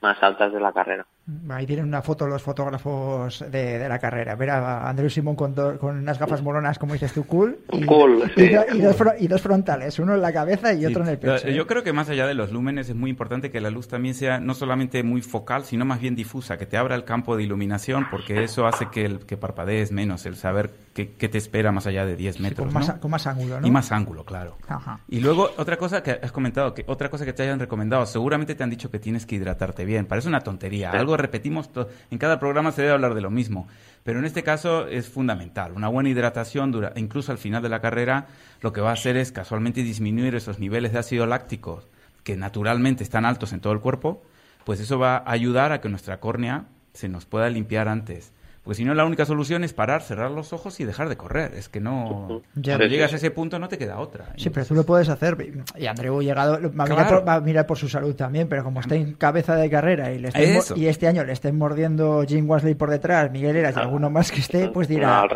más 0.00 0.22
altas 0.22 0.52
de 0.52 0.60
la 0.60 0.72
carrera. 0.72 1.06
Ahí 1.50 1.66
tienen 1.66 1.84
una 1.84 2.00
foto 2.00 2.26
los 2.26 2.40
fotógrafos 2.42 3.44
de, 3.50 3.78
de 3.78 3.88
la 3.88 3.98
carrera. 3.98 4.34
Ver 4.34 4.50
a 4.50 4.88
Andreu 4.88 5.10
Simón 5.10 5.36
con, 5.36 5.54
do- 5.54 5.78
con 5.78 5.96
unas 5.98 6.18
gafas 6.18 6.42
molonas, 6.42 6.78
como 6.78 6.94
dices 6.94 7.12
tú, 7.12 7.26
cool. 7.26 7.58
Y, 7.72 7.84
Cool, 7.84 8.22
y 8.36 8.40
sí. 8.40 8.48
do- 8.48 8.64
y 8.74 8.80
dos, 8.80 8.96
fro- 8.98 9.14
y 9.18 9.28
dos 9.28 9.42
frontales, 9.42 9.98
uno 9.98 10.14
en 10.14 10.22
la 10.22 10.32
cabeza 10.32 10.72
y 10.72 10.78
Sí, 10.80 10.86
otro 10.86 11.02
en 11.02 11.08
el 11.10 11.18
pecho. 11.18 11.46
¿eh? 11.48 11.54
Yo 11.54 11.66
creo 11.66 11.82
que 11.82 11.92
más 11.92 12.08
allá 12.08 12.26
de 12.26 12.34
los 12.34 12.50
lúmenes 12.52 12.88
es 12.88 12.94
muy 12.94 13.10
importante 13.10 13.50
que 13.50 13.60
la 13.60 13.68
luz 13.70 13.88
también 13.88 14.14
sea 14.14 14.40
no 14.40 14.54
solamente 14.54 15.02
muy 15.02 15.20
focal, 15.20 15.64
sino 15.64 15.84
más 15.84 16.00
bien 16.00 16.14
difusa, 16.16 16.56
que 16.56 16.64
te 16.66 16.76
abra 16.78 16.94
el 16.94 17.04
campo 17.04 17.36
de 17.36 17.42
iluminación, 17.42 18.06
porque 18.10 18.42
eso 18.42 18.66
hace 18.66 18.86
que, 18.90 19.04
el, 19.04 19.26
que 19.26 19.36
parpadees 19.36 19.92
menos, 19.92 20.24
el 20.24 20.36
saber 20.36 20.70
qué, 20.94 21.12
qué 21.12 21.28
te 21.28 21.36
espera 21.38 21.72
más 21.72 21.86
allá 21.86 22.06
de 22.06 22.16
10 22.16 22.36
Sí, 22.36 22.42
metros. 22.42 22.66
con, 22.66 22.74
más, 22.74 22.88
¿no? 22.88 23.00
con 23.00 23.10
más 23.10 23.26
ángulo, 23.26 23.60
¿no? 23.60 23.66
Y 23.66 23.70
más 23.70 23.92
ángulo, 23.92 24.24
claro. 24.24 24.56
Ajá. 24.66 25.00
Y 25.08 25.20
luego, 25.20 25.50
otra 25.58 25.76
cosa 25.76 26.02
que 26.02 26.12
has 26.22 26.32
comentado, 26.32 26.72
que 26.72 26.84
otra 26.86 27.10
cosa 27.10 27.26
que 27.26 27.34
te 27.34 27.42
hayan 27.42 27.58
recomendado, 27.60 28.06
seguramente 28.06 28.54
te 28.54 28.62
han 28.64 28.70
dicho 28.70 28.90
que 28.90 28.98
tienes 28.98 29.26
que 29.26 29.34
hidratarte 29.36 29.84
bien. 29.84 30.06
Parece 30.06 30.28
una 30.28 30.40
tontería. 30.40 30.90
Algo 30.90 31.17
repetimos, 31.18 31.70
en 32.10 32.18
cada 32.18 32.40
programa 32.40 32.72
se 32.72 32.82
debe 32.82 32.94
hablar 32.94 33.14
de 33.14 33.20
lo 33.20 33.30
mismo. 33.30 33.68
Pero 34.04 34.18
en 34.18 34.24
este 34.24 34.42
caso 34.42 34.86
es 34.86 35.08
fundamental. 35.08 35.72
Una 35.72 35.88
buena 35.88 36.08
hidratación, 36.08 36.72
dura, 36.72 36.92
incluso 36.96 37.30
al 37.30 37.38
final 37.38 37.62
de 37.62 37.68
la 37.68 37.80
carrera, 37.80 38.26
lo 38.62 38.72
que 38.72 38.80
va 38.80 38.90
a 38.90 38.94
hacer 38.94 39.16
es 39.16 39.32
casualmente 39.32 39.82
disminuir 39.82 40.34
esos 40.34 40.58
niveles 40.58 40.92
de 40.92 40.98
ácido 40.98 41.26
láctico 41.26 41.82
que 42.24 42.36
naturalmente 42.36 43.04
están 43.04 43.24
altos 43.24 43.52
en 43.52 43.60
todo 43.60 43.72
el 43.72 43.80
cuerpo, 43.80 44.22
pues 44.64 44.80
eso 44.80 44.98
va 44.98 45.16
a 45.16 45.30
ayudar 45.30 45.72
a 45.72 45.80
que 45.80 45.88
nuestra 45.88 46.20
córnea 46.20 46.66
se 46.92 47.08
nos 47.08 47.26
pueda 47.26 47.48
limpiar 47.48 47.88
antes. 47.88 48.32
Porque 48.68 48.76
si 48.76 48.84
no, 48.84 48.92
la 48.92 49.06
única 49.06 49.24
solución 49.24 49.64
es 49.64 49.72
parar, 49.72 50.02
cerrar 50.02 50.30
los 50.30 50.52
ojos 50.52 50.78
y 50.78 50.84
dejar 50.84 51.08
de 51.08 51.16
correr. 51.16 51.54
Es 51.54 51.70
que 51.70 51.80
no... 51.80 52.42
Ya. 52.54 52.72
Cuando 52.74 52.84
Sí, 52.84 52.90
llegas 52.90 53.14
a 53.14 53.16
ese 53.16 53.30
punto 53.30 53.58
no 53.58 53.66
te 53.66 53.78
queda 53.78 53.98
otra. 53.98 54.26
Sí, 54.36 54.50
pero 54.50 54.66
tú 54.66 54.74
lo 54.74 54.84
puedes 54.84 55.08
hacer. 55.08 55.38
Y 55.78 55.86
Andreu 55.86 56.20
llegado, 56.20 56.60
va 56.60 56.84
a, 56.84 56.86
mirar 56.86 57.06
Claro. 57.06 57.20
por, 57.20 57.28
va 57.28 57.34
a 57.36 57.40
mirar 57.40 57.66
por 57.66 57.78
su 57.78 57.88
salud 57.88 58.14
también, 58.14 58.46
pero 58.46 58.62
como 58.64 58.80
está 58.80 58.94
en 58.94 59.14
cabeza 59.14 59.56
de 59.56 59.70
carrera 59.70 60.12
y, 60.12 60.18
le 60.18 60.28
estén 60.28 60.60
y 60.76 60.86
este 60.86 61.06
año 61.06 61.24
le 61.24 61.32
estén 61.32 61.56
mordiendo 61.56 62.26
Jim 62.28 62.46
Wesley 62.46 62.74
por 62.74 62.90
detrás, 62.90 63.30
Miguel 63.30 63.56
Eras 63.56 63.74
y 63.74 63.80
alguno 63.80 64.10
más 64.10 64.30
que 64.30 64.40
esté, 64.40 64.68
pues 64.68 64.86
dirá. 64.86 65.26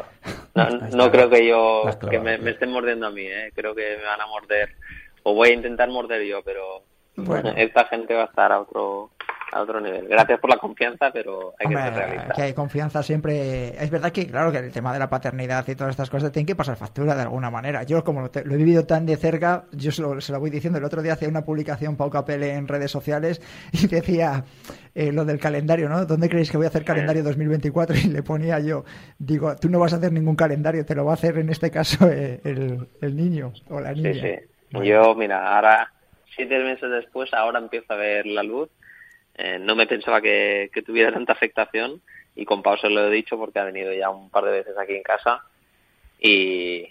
No, 0.95 1.11
creo 1.11 1.31
que 1.31 1.49
yo 1.49 1.85
que 2.11 2.21
me, 2.21 2.37
me 2.37 2.51
estén 2.51 2.71
mordiendo 2.71 3.07
a 3.07 3.11
mí, 3.13 3.23
¿eh? 3.23 3.51
creo 3.55 3.75
que 3.75 3.97
me 3.97 4.05
van 4.05 4.21
a 4.21 4.27
morder 4.27 4.75
o 5.23 5.33
voy 5.33 5.49
a 5.49 5.55
intentar 5.55 5.89
morder 5.89 6.23
yo, 6.27 6.43
pero 6.45 6.83
Bueno. 7.17 7.51
esta 7.57 7.87
gente 7.87 8.13
va 8.13 8.25
a 8.25 8.27
estar 8.27 8.53
a 8.53 8.61
otro 8.61 9.11
a 9.53 9.61
otro 9.61 9.81
nivel. 9.81 10.09
Gracias 10.09 10.41
por 10.41 10.49
la 10.51 10.57
confianza, 10.57 11.11
pero 11.13 11.55
hay 11.59 11.69
que 11.69 11.75
ser 11.77 11.89
Hombre, 11.89 12.07
realista. 12.07 12.35
que 12.35 12.43
hay 12.43 12.55
confianza 12.55 13.03
siempre. 13.03 13.69
Es 13.83 13.91
verdad 13.91 14.11
que, 14.11 14.27
claro, 14.27 14.51
que 14.51 14.59
el 14.59 14.73
tema 14.73 14.93
de 14.93 14.99
la 14.99 15.11
paternidad 15.11 15.67
y 15.69 15.75
todas 15.75 15.91
estas 15.91 16.09
cosas 16.11 16.33
tienen 16.33 16.47
que 16.47 16.57
pasar 16.57 16.77
factura 16.77 17.15
de 17.15 17.23
alguna 17.23 17.51
manera. 17.51 17.83
Yo, 17.83 18.03
como 18.03 18.23
lo, 18.23 18.31
te- 18.31 18.45
lo 18.45 18.55
he 18.55 18.57
vivido 18.57 18.87
tan 18.87 19.05
de 19.07 19.17
cerca, 19.17 19.65
yo 19.73 19.93
se 19.93 20.01
lo, 20.03 20.21
se 20.21 20.33
lo 20.33 20.41
voy 20.41 20.51
diciendo. 20.51 20.79
El 20.79 20.85
otro 20.85 21.03
día 21.03 21.13
hacía 21.13 21.29
una 21.29 21.45
publicación 21.45 21.97
Pau 21.97 22.09
Capelle 22.11 22.55
en 22.55 22.67
redes 22.67 22.91
sociales 22.91 23.41
y 23.73 23.87
decía 23.87 24.45
eh, 24.95 25.13
lo 25.13 25.25
del 25.25 25.39
calendario, 25.39 25.89
¿no? 25.89 26.05
¿Dónde 26.07 26.29
creéis 26.31 26.51
que 26.51 26.57
voy 26.57 26.67
a 26.67 26.71
hacer 26.71 26.85
calendario 26.85 27.23
2024? 27.23 27.95
Y 27.97 28.09
le 28.09 28.23
ponía 28.23 28.59
yo, 28.61 28.85
digo, 29.19 29.55
tú 29.57 29.69
no 29.69 29.79
vas 29.79 29.93
a 29.93 29.97
hacer 29.97 30.13
ningún 30.13 30.37
calendario, 30.37 30.85
te 30.87 30.95
lo 30.95 31.05
va 31.05 31.11
a 31.13 31.15
hacer 31.15 31.37
en 31.39 31.51
este 31.51 31.71
caso 31.71 32.09
eh, 32.11 32.41
el, 32.45 32.89
el 33.03 33.17
niño 33.17 33.53
o 33.69 33.81
la 33.81 33.93
niña. 33.93 34.13
Sí, 34.15 34.21
sí. 34.21 34.85
Yo, 34.89 35.15
mira, 35.15 35.55
ahora, 35.55 35.93
siete 36.35 36.59
meses 36.65 36.91
después, 36.91 37.33
ahora 37.35 37.59
empiezo 37.59 37.93
a 37.93 37.97
ver 37.97 38.25
la 38.27 38.43
luz. 38.43 38.71
Eh, 39.35 39.59
no 39.59 39.75
me 39.75 39.87
pensaba 39.87 40.21
que, 40.21 40.71
tuviera 40.85 41.13
tanta 41.13 41.33
afectación 41.33 42.03
y 42.35 42.45
con 42.45 42.63
Pau 42.63 42.77
se 42.79 42.89
lo 42.89 43.07
he 43.07 43.11
dicho 43.11 43.37
porque 43.37 43.59
ha 43.59 43.65
venido 43.65 43.93
ya 43.93 44.11
un 44.11 44.31
par 44.31 44.45
de 44.45 44.53
veces 44.53 44.77
aquí 44.79 44.95
en 44.95 45.03
casa 45.03 45.43
y 46.19 46.87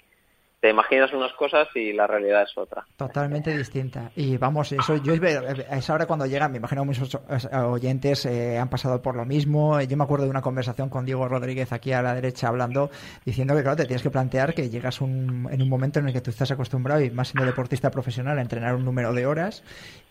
te 0.62 0.70
imaginas 0.70 1.12
unas 1.12 1.34
cosas 1.34 1.68
y 1.76 1.92
la 1.92 2.06
realidad 2.06 2.44
es 2.44 2.56
otra. 2.56 2.86
Totalmente 2.96 3.58
distinta. 3.58 4.12
Y 4.16 4.38
vamos, 4.38 4.72
eso 4.72 4.96
yo 4.98 5.14
es 5.14 5.20
ver- 5.20 5.66
a 5.70 5.78
esa 5.78 5.94
hora 5.96 6.06
cuando 6.06 6.28
llegan, 6.28 6.52
me 6.52 6.60
imagino 6.60 6.86
muchos 6.86 7.18
oyentes 7.54 8.26
eh, 8.28 8.60
han 8.60 8.70
pasado 8.70 9.02
por 9.02 9.16
lo 9.16 9.26
mismo. 9.26 9.82
Yo 9.82 9.98
me 9.98 10.04
acuerdo 10.04 10.26
de 10.26 10.30
una 10.30 10.42
conversación 10.42 10.90
con 10.90 11.04
Diego 11.06 11.28
Rodríguez 11.28 11.74
aquí 11.74 11.92
a 11.94 12.02
la 12.04 12.14
derecha 12.14 12.48
hablando, 12.48 12.92
diciendo 13.26 13.56
que 13.56 13.62
claro, 13.64 13.76
te 13.78 13.86
tienes 13.86 14.04
que 14.04 14.12
plantear 14.12 14.54
que 14.54 14.70
llegas 14.70 15.02
un- 15.02 15.50
en 15.52 15.62
un 15.64 15.68
momento 15.70 16.00
en 16.00 16.08
el 16.08 16.14
que 16.14 16.22
tú 16.22 16.30
estás 16.30 16.52
acostumbrado 16.52 17.02
y 17.02 17.10
más 17.10 17.30
siendo 17.30 17.46
deportista 17.46 17.90
profesional 17.90 18.38
a 18.38 18.42
entrenar 18.42 18.76
un 18.76 18.86
número 18.86 19.14
de 19.14 19.26
horas 19.26 19.64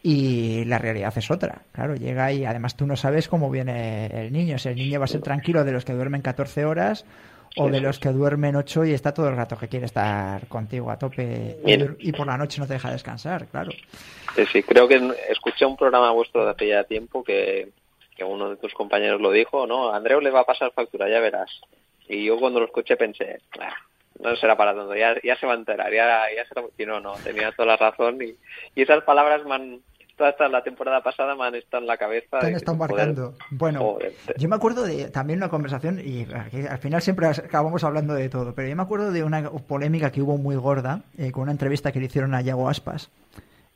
y 0.02 0.64
la 0.64 0.78
realidad 0.78 1.12
es 1.16 1.30
otra. 1.30 1.62
Claro, 1.72 1.94
llega 1.94 2.32
y 2.32 2.44
además 2.44 2.76
tú 2.76 2.86
no 2.86 2.96
sabes 2.96 3.28
cómo 3.28 3.50
viene 3.50 4.06
el 4.06 4.32
niño. 4.32 4.58
Si 4.58 4.68
el 4.68 4.74
niño 4.76 4.98
va 4.98 5.04
a 5.04 5.08
ser 5.08 5.20
tranquilo 5.20 5.62
de 5.64 5.72
los 5.72 5.84
que 5.84 5.92
duermen 5.92 6.22
14 6.22 6.64
horas 6.64 7.04
o 7.56 7.68
de 7.68 7.80
los 7.80 7.98
que 7.98 8.10
duermen 8.10 8.56
8 8.56 8.84
y 8.84 8.92
está 8.92 9.12
todo 9.12 9.28
el 9.28 9.36
rato 9.36 9.58
que 9.58 9.68
quiere 9.68 9.86
estar 9.86 10.46
contigo 10.46 10.90
a 10.90 10.98
tope 10.98 11.58
y, 11.62 11.66
Bien. 11.66 11.96
y 11.98 12.12
por 12.12 12.26
la 12.26 12.36
noche 12.36 12.60
no 12.60 12.66
te 12.66 12.74
deja 12.74 12.90
descansar, 12.90 13.46
claro. 13.48 13.70
Sí, 14.36 14.46
sí, 14.52 14.62
creo 14.62 14.86
que 14.86 15.14
escuché 15.28 15.64
un 15.66 15.76
programa 15.76 16.12
vuestro 16.12 16.44
de 16.44 16.50
hace 16.52 16.68
ya 16.68 16.84
tiempo 16.84 17.24
que, 17.24 17.70
que 18.16 18.24
uno 18.24 18.50
de 18.50 18.56
tus 18.56 18.72
compañeros 18.74 19.20
lo 19.20 19.32
dijo, 19.32 19.66
¿no? 19.66 19.90
A 19.90 19.96
Andreu 19.96 20.20
le 20.20 20.30
va 20.30 20.40
a 20.40 20.44
pasar 20.46 20.72
factura, 20.72 21.08
ya 21.08 21.20
verás. 21.20 21.50
Y 22.08 22.24
yo 22.24 22.38
cuando 22.38 22.60
lo 22.60 22.66
escuché 22.66 22.96
pensé, 22.96 23.40
"Ah, 23.60 23.74
no 24.20 24.36
será 24.36 24.56
para 24.56 24.74
tanto, 24.74 24.94
ya, 24.94 25.16
ya 25.22 25.36
se 25.36 25.46
va 25.46 25.54
a 25.54 25.56
enterar, 25.56 25.92
ya, 25.92 26.22
ya 26.36 26.46
será... 26.46 26.62
Y 26.78 26.86
no, 26.86 27.00
no, 27.00 27.14
tenía 27.24 27.52
toda 27.52 27.66
la 27.68 27.76
razón 27.76 28.20
y, 28.22 28.34
y 28.74 28.82
esas 28.82 29.02
palabras 29.04 29.44
me 29.44 29.54
han, 29.54 29.80
toda 30.20 30.30
esta, 30.30 30.48
la 30.48 30.62
temporada 30.62 31.02
pasada 31.02 31.34
me 31.34 31.44
han 31.44 31.54
estado 31.54 31.82
en 31.82 31.86
la 31.86 31.96
cabeza. 31.96 32.40
Te 32.40 32.48
han 32.48 32.54
estado 32.54 32.76
marcando. 32.76 33.34
Bueno, 33.50 33.80
joder, 33.80 34.12
yo 34.36 34.50
me 34.50 34.56
acuerdo 34.56 34.82
de 34.82 35.08
también 35.08 35.38
una 35.38 35.48
conversación, 35.48 35.98
y 35.98 36.26
al 36.30 36.78
final 36.78 37.00
siempre 37.00 37.26
acabamos 37.26 37.84
hablando 37.84 38.12
de 38.12 38.28
todo, 38.28 38.54
pero 38.54 38.68
yo 38.68 38.76
me 38.76 38.82
acuerdo 38.82 39.12
de 39.12 39.24
una 39.24 39.48
polémica 39.50 40.12
que 40.12 40.20
hubo 40.20 40.36
muy 40.36 40.56
gorda 40.56 41.04
eh, 41.16 41.32
con 41.32 41.44
una 41.44 41.52
entrevista 41.52 41.90
que 41.90 42.00
le 42.00 42.06
hicieron 42.06 42.34
a 42.34 42.42
Yago 42.42 42.68
Aspas 42.68 43.10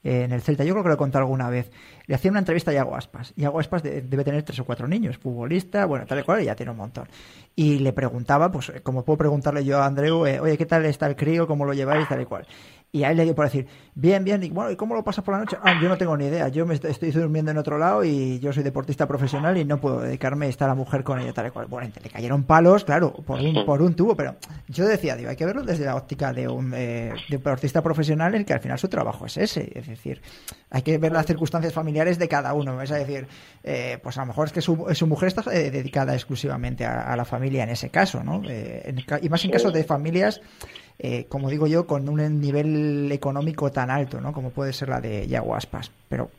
eh, 0.03 0.25
en 0.25 0.33
el 0.33 0.43
Celta. 0.43 0.65
Yo 0.65 0.75
creo 0.75 0.83
que 0.83 0.89
lo 0.91 0.97
he 0.97 0.99
contado 0.99 1.25
alguna 1.25 1.49
vez. 1.49 1.73
Le 2.07 2.15
hacían 2.15 2.33
una 2.33 2.41
entrevista 2.41 2.71
a 2.71 2.75
Yago 2.75 2.95
Aspas. 2.97 3.33
Yago 3.37 3.61
Aspas 3.61 3.83
de- 3.83 4.03
debe 4.03 4.25
tener 4.25 4.43
tres 4.43 4.59
o 4.61 4.65
cuatro 4.65 4.87
niños, 4.87 5.17
futbolista, 5.17 5.87
bueno, 5.87 6.05
tal 6.07 6.19
y 6.21 6.23
cual, 6.23 6.43
y 6.43 6.45
ya 6.45 6.55
tiene 6.55 6.73
un 6.73 6.79
montón. 6.79 7.09
Y 7.57 7.79
le 7.79 7.93
preguntaba, 7.93 8.51
pues 8.53 8.73
como 8.83 9.05
puedo 9.05 9.17
preguntarle 9.17 9.65
yo 9.65 9.79
a 9.81 9.87
Andreu, 9.87 10.27
eh, 10.27 10.41
oye, 10.41 10.59
¿qué 10.59 10.67
tal 10.67 10.85
está 10.85 11.07
el 11.07 11.17
crío? 11.17 11.47
¿Cómo 11.47 11.65
lo 11.65 11.73
lleváis? 11.73 12.07
Tal 12.09 12.21
y 12.21 12.25
cual. 12.27 12.47
Y 12.93 13.03
a 13.03 13.11
él 13.11 13.17
le 13.17 13.25
dio 13.25 13.35
por 13.35 13.47
decir, 13.47 13.67
bien, 13.97 14.23
bien, 14.23 14.41
y 14.45 14.51
bueno, 14.51 14.71
¿y 14.71 14.77
cómo 14.77 14.95
lo 14.95 15.03
pasas 15.03 15.25
por 15.25 15.35
la 15.35 15.41
noche? 15.41 15.57
Ah, 15.65 15.75
yo 15.83 15.89
no 15.89 15.99
tengo 15.99 16.17
ni 16.17 16.27
idea, 16.27 16.47
yo 16.47 16.65
me 16.65 16.75
est- 16.75 16.85
estoy 16.85 17.11
durmiendo 17.11 17.51
en 17.51 17.59
otro 17.59 17.77
lado 17.77 18.05
y 18.05 18.39
yo 18.39 18.53
soy 18.53 18.63
deportista 18.63 19.09
profesional 19.09 19.57
y 19.57 19.65
no 19.65 19.81
puedo 19.81 19.99
dedicarme 20.01 20.47
a 20.47 20.49
estar 20.49 20.71
a 20.71 20.77
mujer 20.77 21.03
con 21.03 21.19
ella 21.19 21.33
tal 21.33 21.49
y 21.49 21.51
cual. 21.51 21.67
Bueno, 21.67 21.91
le 22.01 22.09
cayeron 22.11 22.45
palos, 22.45 22.85
claro, 22.85 23.13
por 23.13 23.41
un, 23.41 23.65
por 23.67 23.83
un 23.83 23.95
tubo, 23.95 24.15
pero 24.15 24.37
yo 24.69 24.87
decía, 24.87 25.17
digo, 25.17 25.31
hay 25.31 25.35
que 25.37 25.45
verlo 25.45 25.65
desde 25.65 25.85
la 25.87 25.97
óptica 25.97 26.33
de 26.33 26.47
un 26.47 26.73
eh, 26.73 27.13
de 27.29 27.37
deportista 27.39 27.83
profesional 27.83 28.33
en 28.37 28.45
que 28.45 28.53
al 28.53 28.61
final 28.61 28.79
su 28.79 28.87
trabajo 28.89 29.27
es 29.27 29.39
ese, 29.39 29.73
es 29.75 29.89
decir, 29.89 30.23
hay 30.71 30.83
que 30.83 30.97
ver 30.99 31.11
las 31.11 31.27
circunstancias 31.27 31.73
familiares 31.73 31.94
de 31.95 32.29
cada 32.29 32.53
uno, 32.55 32.81
es 32.83 32.91
decir, 32.91 33.27
eh, 33.63 33.99
pues 34.03 34.19
a 34.19 34.23
lo 34.23 34.27
mejor 34.27 34.49
es 34.49 34.53
que 34.53 34.61
su, 34.61 34.87
su 34.95 35.07
mujer 35.07 35.29
está 35.29 35.43
eh, 35.53 35.71
dedicada 35.71 36.15
exclusivamente 36.15 36.85
a, 36.85 37.13
a 37.13 37.17
la 37.17 37.25
familia 37.25 37.63
en 37.63 37.71
ese 37.71 37.89
caso, 37.91 38.23
¿no? 38.23 38.43
Eh, 38.49 38.83
en 38.85 39.05
y 39.23 39.29
más 39.29 39.45
en 39.45 39.51
casos 39.51 39.73
de 39.73 39.85
familias 39.85 40.41
eh, 40.99 41.27
como 41.29 41.51
digo 41.51 41.67
yo, 41.67 41.87
con 41.87 42.09
un 42.09 42.41
nivel 42.41 43.11
económico 43.11 43.71
tan 43.73 43.91
alto, 43.91 44.21
¿no? 44.21 44.33
Como 44.33 44.51
puede 44.51 44.73
ser 44.73 44.89
la 44.89 45.01
de 45.01 45.27
Yago 45.27 45.55
Aspas. 45.55 45.91
Pero 46.09 46.31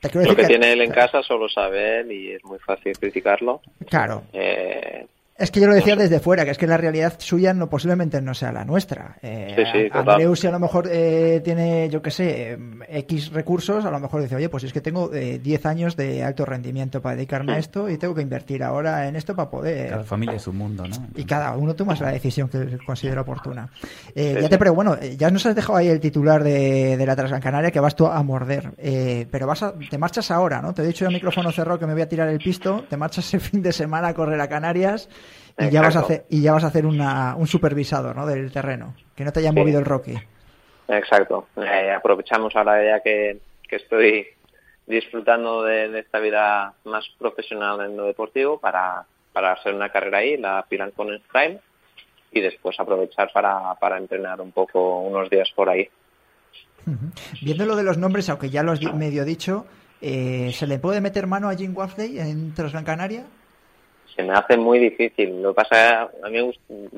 te 0.00 0.08
quiero 0.08 0.30
Lo 0.30 0.36
que 0.36 0.46
tiene 0.46 0.72
él 0.72 0.80
en 0.80 0.90
casa 0.90 1.22
solo 1.22 1.48
sabe 1.48 2.00
él 2.00 2.12
y 2.12 2.32
es 2.32 2.44
muy 2.44 2.58
fácil 2.58 2.96
criticarlo. 2.98 3.60
Claro, 3.88 4.22
Eh, 4.32 5.06
es 5.36 5.50
que 5.50 5.60
yo 5.60 5.66
lo 5.66 5.74
decía 5.74 5.96
desde 5.96 6.20
fuera, 6.20 6.44
que 6.44 6.52
es 6.52 6.58
que 6.58 6.66
la 6.66 6.76
realidad 6.76 7.14
suya 7.18 7.52
no 7.52 7.68
posiblemente 7.68 8.20
no 8.22 8.34
sea 8.34 8.52
la 8.52 8.64
nuestra. 8.64 9.16
Eh, 9.22 9.64
Sí. 9.72 9.88
Andreu, 9.92 10.36
si 10.36 10.46
a 10.46 10.50
lo 10.50 10.58
mejor 10.60 10.88
eh, 10.90 11.40
tiene, 11.42 11.88
yo 11.88 12.00
qué 12.02 12.10
sé, 12.10 12.52
em, 12.52 12.80
X 12.88 13.32
recursos, 13.32 13.84
a 13.84 13.90
lo 13.90 13.98
mejor 13.98 14.22
dice, 14.22 14.36
oye, 14.36 14.48
pues 14.48 14.62
es 14.64 14.72
que 14.72 14.80
tengo 14.80 15.12
eh, 15.12 15.40
10 15.42 15.66
años 15.66 15.96
de 15.96 16.22
alto 16.22 16.44
rendimiento 16.44 17.00
para 17.02 17.16
dedicarme 17.16 17.54
a 17.54 17.58
esto 17.58 17.88
y 17.88 17.98
tengo 17.98 18.14
que 18.14 18.22
invertir 18.22 18.62
ahora 18.62 19.08
en 19.08 19.16
esto 19.16 19.34
para 19.34 19.50
poder... 19.50 19.90
Cada 19.90 20.04
familia 20.04 20.36
es 20.36 20.46
un 20.46 20.56
mundo, 20.58 20.84
¿no? 20.86 20.96
Y 21.16 21.24
cada 21.24 21.56
uno 21.56 21.74
toma 21.74 21.94
la 21.98 22.12
decisión 22.12 22.48
que 22.48 22.78
considera 22.86 23.22
oportuna. 23.22 23.68
Eh, 24.14 24.34
Sí, 24.34 24.34
ya 24.34 24.42
sí. 24.42 24.48
te 24.48 24.58
pero 24.58 24.74
bueno, 24.74 24.96
eh, 25.00 25.16
ya 25.16 25.30
nos 25.30 25.44
has 25.46 25.54
dejado 25.56 25.76
ahí 25.78 25.88
el 25.88 25.98
titular 26.00 26.44
de, 26.44 26.96
de 26.96 27.06
la 27.06 27.16
Transgran 27.16 27.40
Canaria 27.40 27.70
que 27.70 27.80
vas 27.80 27.96
tú 27.96 28.06
a 28.06 28.22
morder. 28.22 28.72
Eh, 28.78 29.26
pero 29.30 29.46
vas 29.46 29.62
a, 29.62 29.74
te 29.90 29.98
marchas 29.98 30.30
ahora, 30.30 30.62
¿no? 30.62 30.72
Te 30.74 30.82
he 30.82 30.86
dicho 30.86 31.04
yo 31.04 31.08
a 31.08 31.12
micrófono 31.12 31.50
cerrado 31.50 31.78
que 31.78 31.86
me 31.86 31.92
voy 31.94 32.02
a 32.02 32.08
tirar 32.08 32.28
el 32.28 32.38
pisto. 32.38 32.84
Te 32.88 32.96
marchas 32.96 33.32
el 33.34 33.40
fin 33.40 33.62
de 33.62 33.72
semana 33.72 34.08
a 34.08 34.14
correr 34.14 34.40
a 34.40 34.48
Canarias 34.48 35.08
y 35.58 35.70
ya 35.70 35.82
vas 35.82 35.96
a 35.96 36.00
hacer 36.00 36.24
y 36.28 36.42
ya 36.42 36.52
vas 36.52 36.64
a 36.64 36.68
hacer 36.68 36.84
una, 36.86 37.34
un 37.36 37.46
supervisador, 37.46 38.14
¿no? 38.16 38.26
Del 38.26 38.50
terreno. 38.52 38.94
Que 39.14 39.24
no 39.24 39.32
te 39.32 39.40
haya 39.40 39.50
Sí. 39.50 39.56
movido 39.56 39.78
el 39.78 39.84
Rocky. 39.84 40.14
Exacto. 40.88 41.46
Eh, 41.56 41.90
aprovechamos 41.92 42.54
ahora 42.56 42.84
ya 42.84 43.00
que, 43.00 43.38
que 43.68 43.76
estoy 43.76 44.26
disfrutando 44.86 45.62
de, 45.62 45.88
de 45.88 46.00
esta 46.00 46.18
vida 46.18 46.74
más 46.84 47.04
profesional 47.18 47.80
en 47.80 47.96
lo 47.96 48.04
deportivo 48.04 48.58
para, 48.58 49.04
para 49.32 49.52
hacer 49.52 49.72
una 49.74 49.88
carrera 49.90 50.18
ahí, 50.18 50.36
la 50.36 50.64
Pilan 50.68 50.90
con 50.90 51.08
Prime, 51.32 51.58
y 52.32 52.40
después 52.40 52.78
aprovechar 52.78 53.30
para, 53.32 53.74
para 53.76 53.96
entrenar 53.96 54.40
un 54.40 54.52
poco 54.52 55.00
unos 55.00 55.30
días 55.30 55.48
por 55.54 55.70
ahí. 55.70 55.88
Viendo 57.40 57.64
lo 57.64 57.76
de 57.76 57.82
los 57.82 57.96
nombres, 57.96 58.28
aunque 58.28 58.50
ya 58.50 58.62
lo 58.62 58.72
has 58.72 58.80
di- 58.80 58.92
medio 58.92 59.24
dicho, 59.24 59.64
eh, 60.02 60.50
¿se 60.52 60.66
le 60.66 60.78
puede 60.78 61.00
meter 61.00 61.26
mano 61.26 61.48
a 61.48 61.54
Jim 61.54 61.74
Wafley 61.74 62.18
en 62.18 62.52
Transgran 62.54 62.84
Canaria? 62.84 63.24
Se 64.16 64.22
me 64.22 64.32
hace 64.34 64.56
muy 64.56 64.78
difícil. 64.78 65.42
Lo 65.42 65.54
pasa, 65.54 66.02
a 66.22 66.28
mí 66.30 66.38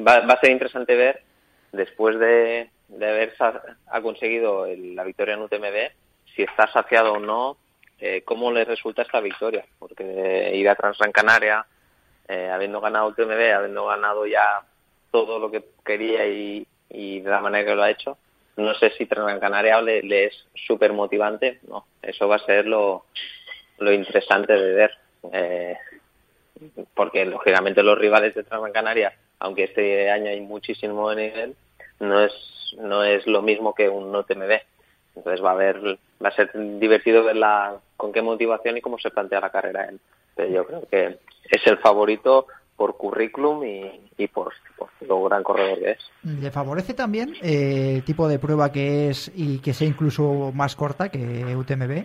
va, 0.06 0.20
va 0.20 0.34
a 0.34 0.40
ser 0.40 0.50
interesante 0.50 0.94
ver, 0.94 1.22
después 1.72 2.18
de, 2.18 2.70
de 2.88 3.08
haber 3.08 3.34
ha 3.40 4.00
conseguido 4.02 4.66
el- 4.66 4.94
la 4.94 5.04
victoria 5.04 5.34
en 5.34 5.42
UTMB, 5.42 5.90
si 6.34 6.42
está 6.42 6.70
saciado 6.70 7.14
o 7.14 7.18
no, 7.18 7.56
eh, 8.00 8.22
cómo 8.24 8.52
le 8.52 8.64
resulta 8.64 9.02
esta 9.02 9.20
victoria. 9.20 9.64
Porque 9.78 10.52
ir 10.54 10.68
a 10.68 10.74
Transgran 10.74 11.12
Canaria, 11.12 11.64
eh, 12.28 12.50
habiendo 12.52 12.80
ganado 12.80 13.08
UTMB, 13.08 13.54
habiendo 13.54 13.86
ganado 13.86 14.26
ya 14.26 14.62
todo 15.10 15.38
lo 15.38 15.50
que 15.50 15.64
quería 15.84 16.26
y, 16.26 16.66
y 16.90 17.20
de 17.20 17.30
la 17.30 17.40
manera 17.40 17.64
que 17.66 17.74
lo 17.74 17.82
ha 17.82 17.90
hecho, 17.90 18.18
no 18.56 18.74
sé 18.74 18.90
si 18.90 19.06
Transgran 19.06 19.40
Canaria 19.40 19.80
le, 19.80 20.02
le 20.02 20.26
es 20.26 20.46
súper 20.54 20.92
motivante. 20.92 21.60
No, 21.68 21.86
eso 22.02 22.28
va 22.28 22.36
a 22.36 22.44
ser 22.46 22.66
lo, 22.66 23.06
lo 23.78 23.92
interesante 23.92 24.52
de 24.52 24.74
ver. 24.74 24.90
Eh, 25.32 25.76
porque 26.94 27.24
lógicamente 27.24 27.82
los 27.82 27.98
rivales 27.98 28.34
de 28.34 28.42
Transgran 28.42 28.72
Canaria, 28.72 29.12
aunque 29.38 29.64
este 29.64 30.10
año 30.10 30.30
hay 30.30 30.40
muchísimo 30.40 31.12
nivel, 31.14 31.54
no 32.00 32.20
es 32.20 32.32
no 32.78 33.04
es 33.04 33.26
lo 33.26 33.42
mismo 33.42 33.74
que 33.74 33.88
un 33.88 34.14
UTMB. 34.14 34.60
Entonces 35.14 35.42
va 35.42 35.50
a 35.50 35.54
haber 35.54 35.98
va 36.22 36.28
a 36.28 36.36
ser 36.36 36.50
divertido 36.78 37.24
ver 37.24 37.36
la, 37.36 37.76
con 37.96 38.12
qué 38.12 38.22
motivación 38.22 38.76
y 38.76 38.80
cómo 38.80 38.98
se 38.98 39.10
plantea 39.10 39.40
la 39.40 39.50
carrera 39.50 39.86
él. 39.86 40.00
Pero 40.34 40.50
yo 40.50 40.66
creo 40.66 40.86
que 40.90 41.18
es 41.50 41.66
el 41.66 41.78
favorito 41.78 42.46
por 42.76 42.96
currículum 42.98 43.64
y, 43.64 44.10
y 44.18 44.28
por, 44.28 44.52
por 44.76 44.90
lo 45.00 45.24
gran 45.24 45.42
corredor 45.42 45.78
que 45.78 45.90
es. 45.92 45.98
¿Le 46.22 46.50
favorece 46.50 46.92
también 46.92 47.34
eh, 47.42 47.94
el 47.96 48.04
tipo 48.04 48.28
de 48.28 48.38
prueba 48.38 48.70
que 48.70 49.08
es 49.08 49.32
y 49.34 49.60
que 49.60 49.72
sea 49.72 49.88
incluso 49.88 50.52
más 50.52 50.76
corta 50.76 51.08
que 51.08 51.18
UTMB? 51.56 52.04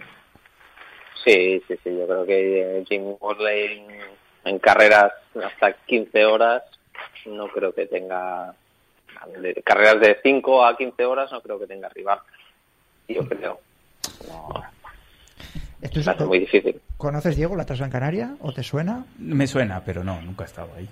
Sí, 1.25 1.61
sí, 1.67 1.75
sí. 1.83 1.97
Yo 1.97 2.07
creo 2.07 2.25
que 2.25 2.83
Jim 2.87 3.15
Worley 3.19 3.85
en, 4.45 4.60
carreras 4.60 5.12
hasta 5.43 5.73
15 5.73 6.25
horas 6.25 6.63
no 7.25 7.47
creo 7.49 7.73
que 7.73 7.86
tenga 7.86 8.54
carreras 9.63 9.99
de 9.99 10.17
5 10.23 10.65
a 10.65 10.75
15 10.77 11.06
horas 11.06 11.32
no 11.32 11.41
creo 11.41 11.60
que 11.60 11.67
tenga 11.67 11.89
rival. 11.89 12.19
Yo 13.08 13.27
creo. 13.27 13.60
No, 14.27 14.63
Esto 15.82 15.99
es- 15.99 16.19
muy 16.27 16.39
difícil. 16.39 16.80
¿Conoces, 16.97 17.36
Diego, 17.36 17.56
la 17.56 17.65
Transgran 17.65 17.89
Canaria? 17.89 18.36
¿O 18.41 18.54
te 18.54 18.62
suena? 18.62 19.04
Me 19.17 19.47
suena, 19.47 19.84
pero 19.84 20.04
no, 20.04 20.21
nunca 20.21 20.43
he 20.43 20.47
estado 20.47 20.69
ahí. 20.77 20.88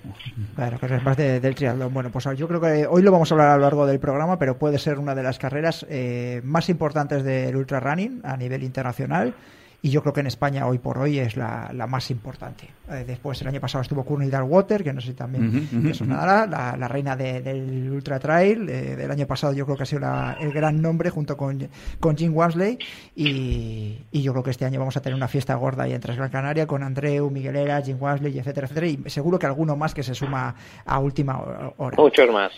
Claro, 0.56 0.80
que 0.80 0.88
es 0.88 1.04
más 1.04 1.16
de- 1.18 1.40
del 1.40 1.54
triatlón. 1.56 1.94
Bueno, 1.94 2.10
pues 2.12 2.26
yo 2.36 2.48
creo 2.48 2.60
que 2.60 2.88
hoy 2.88 3.04
lo 3.04 3.12
vamos 3.12 3.32
a 3.32 3.36
hablar 3.36 3.50
a 3.50 3.56
lo 3.58 3.62
largo 3.62 3.86
del 3.86 4.00
programa, 4.00 4.40
pero 4.40 4.58
puede 4.58 4.80
ser 4.80 4.98
una 4.98 5.14
de 5.14 5.22
las 5.24 5.38
carreras 5.38 5.86
eh, 5.90 6.42
más 6.44 6.68
importantes 6.70 7.24
del 7.24 7.56
ultra 7.56 7.80
running 7.80 8.22
a 8.24 8.36
nivel 8.38 8.64
internacional 8.64 9.36
y 9.82 9.90
yo 9.92 10.02
creo 10.02 10.12
que 10.14 10.20
en 10.20 10.28
España 10.28 10.68
hoy 10.68 10.78
por 10.78 10.98
hoy 10.98 11.20
es 11.20 11.38
la, 11.38 11.70
la 11.74 11.88
más 11.88 12.12
importante. 12.12 12.68
Eh, 12.90 13.06
después 13.08 13.42
el 13.42 13.48
año 13.48 13.62
pasado 13.62 13.82
estuvo 13.82 14.04
Courtney 14.04 14.30
Darwater, 14.30 14.84
que 14.84 14.92
no 14.92 15.00
sé 15.00 15.08
si 15.08 15.14
también 15.14 15.48
Ujú, 15.48 15.78
ujú, 15.78 15.88
te 15.88 15.94
sonará, 15.94 16.46
la, 16.48 16.76
la 16.76 16.88
reina 16.88 17.16
de- 17.16 17.42
del 17.42 17.90
Ultra 17.92 18.20
Trail 18.20 18.68
eh, 18.70 18.96
del 18.98 19.10
año 19.12 19.26
pasado 19.26 19.54
yo 19.54 19.66
creo 19.66 19.78
que 19.78 19.84
ha 19.84 19.86
sido 19.86 20.02
la- 20.02 20.36
el 20.40 20.52
gran 20.52 20.82
nombre 20.82 21.10
junto 21.10 21.38
con, 21.38 21.70
con 22.00 22.18
Jim 22.18 22.36
Wansley 22.36 22.78
y, 23.16 24.06
y 24.12 24.22
yo 24.22 24.32
creo 24.34 24.44
que 24.44 24.52
este 24.52 24.66
año 24.66 24.80
vamos 24.80 24.98
a 24.98 25.02
tener 25.02 25.16
una 25.16 25.28
fiesta 25.28 25.56
gorda 25.56 25.84
ahí 25.84 25.94
en 25.94 26.02
Transgran 26.02 26.30
Canaria 26.30 26.68
con 26.68 26.84
Andreu, 26.84 27.30
Miguelera, 27.30 27.82
Jim 27.82 27.98
Wansley, 28.00 28.38
etcétera, 28.38 28.66
etcétera 28.66 28.88
y 28.88 29.04
seguro 29.10 29.38
que 29.40 29.46
alguno 29.46 29.76
más 29.76 29.94
que 29.94 30.04
se 30.04 30.14
suma 30.16 30.56
a 30.86 31.00
última 31.00 31.40
hora. 31.78 31.96
Muchos 31.98 32.30
más. 32.32 32.52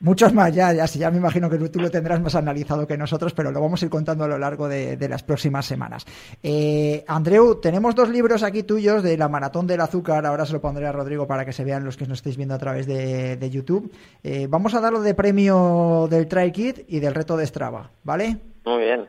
Muchos 0.00 0.32
más, 0.32 0.54
ya, 0.54 0.72
ya, 0.72 0.86
sí, 0.86 1.00
ya 1.00 1.10
me 1.10 1.16
imagino 1.16 1.50
que 1.50 1.58
tú 1.68 1.80
lo 1.80 1.90
tendrás 1.90 2.20
más 2.20 2.36
analizado 2.36 2.86
que 2.86 2.96
nosotros, 2.96 3.32
pero 3.34 3.50
lo 3.50 3.60
vamos 3.60 3.82
a 3.82 3.84
ir 3.84 3.90
contando 3.90 4.24
a 4.24 4.28
lo 4.28 4.38
largo 4.38 4.68
de, 4.68 4.96
de 4.96 5.08
las 5.08 5.24
próximas 5.24 5.66
semanas. 5.66 6.06
Eh, 6.42 7.04
Andreu, 7.08 7.56
tenemos 7.60 7.94
dos 7.96 8.08
libros 8.08 8.44
aquí 8.44 8.62
tuyos 8.62 9.02
de 9.02 9.16
la 9.16 9.28
Maratón 9.28 9.66
del 9.66 9.80
Azúcar, 9.80 10.24
ahora 10.24 10.46
se 10.46 10.52
lo 10.52 10.60
pondré 10.60 10.86
a 10.86 10.92
Rodrigo 10.92 11.26
para 11.26 11.44
que 11.44 11.52
se 11.52 11.64
vean 11.64 11.84
los 11.84 11.96
que 11.96 12.06
nos 12.06 12.18
estáis 12.18 12.36
viendo 12.36 12.54
a 12.54 12.58
través 12.58 12.86
de, 12.86 13.36
de 13.36 13.50
YouTube. 13.50 13.92
Eh, 14.22 14.46
vamos 14.48 14.74
a 14.74 14.80
darlo 14.80 15.00
de 15.00 15.14
premio 15.14 16.06
del 16.08 16.28
Try 16.28 16.52
Kit 16.52 16.84
y 16.86 17.00
del 17.00 17.14
reto 17.14 17.36
de 17.36 17.46
Strava, 17.46 17.90
¿vale? 18.04 18.38
Muy 18.64 18.78
bien. 18.78 19.06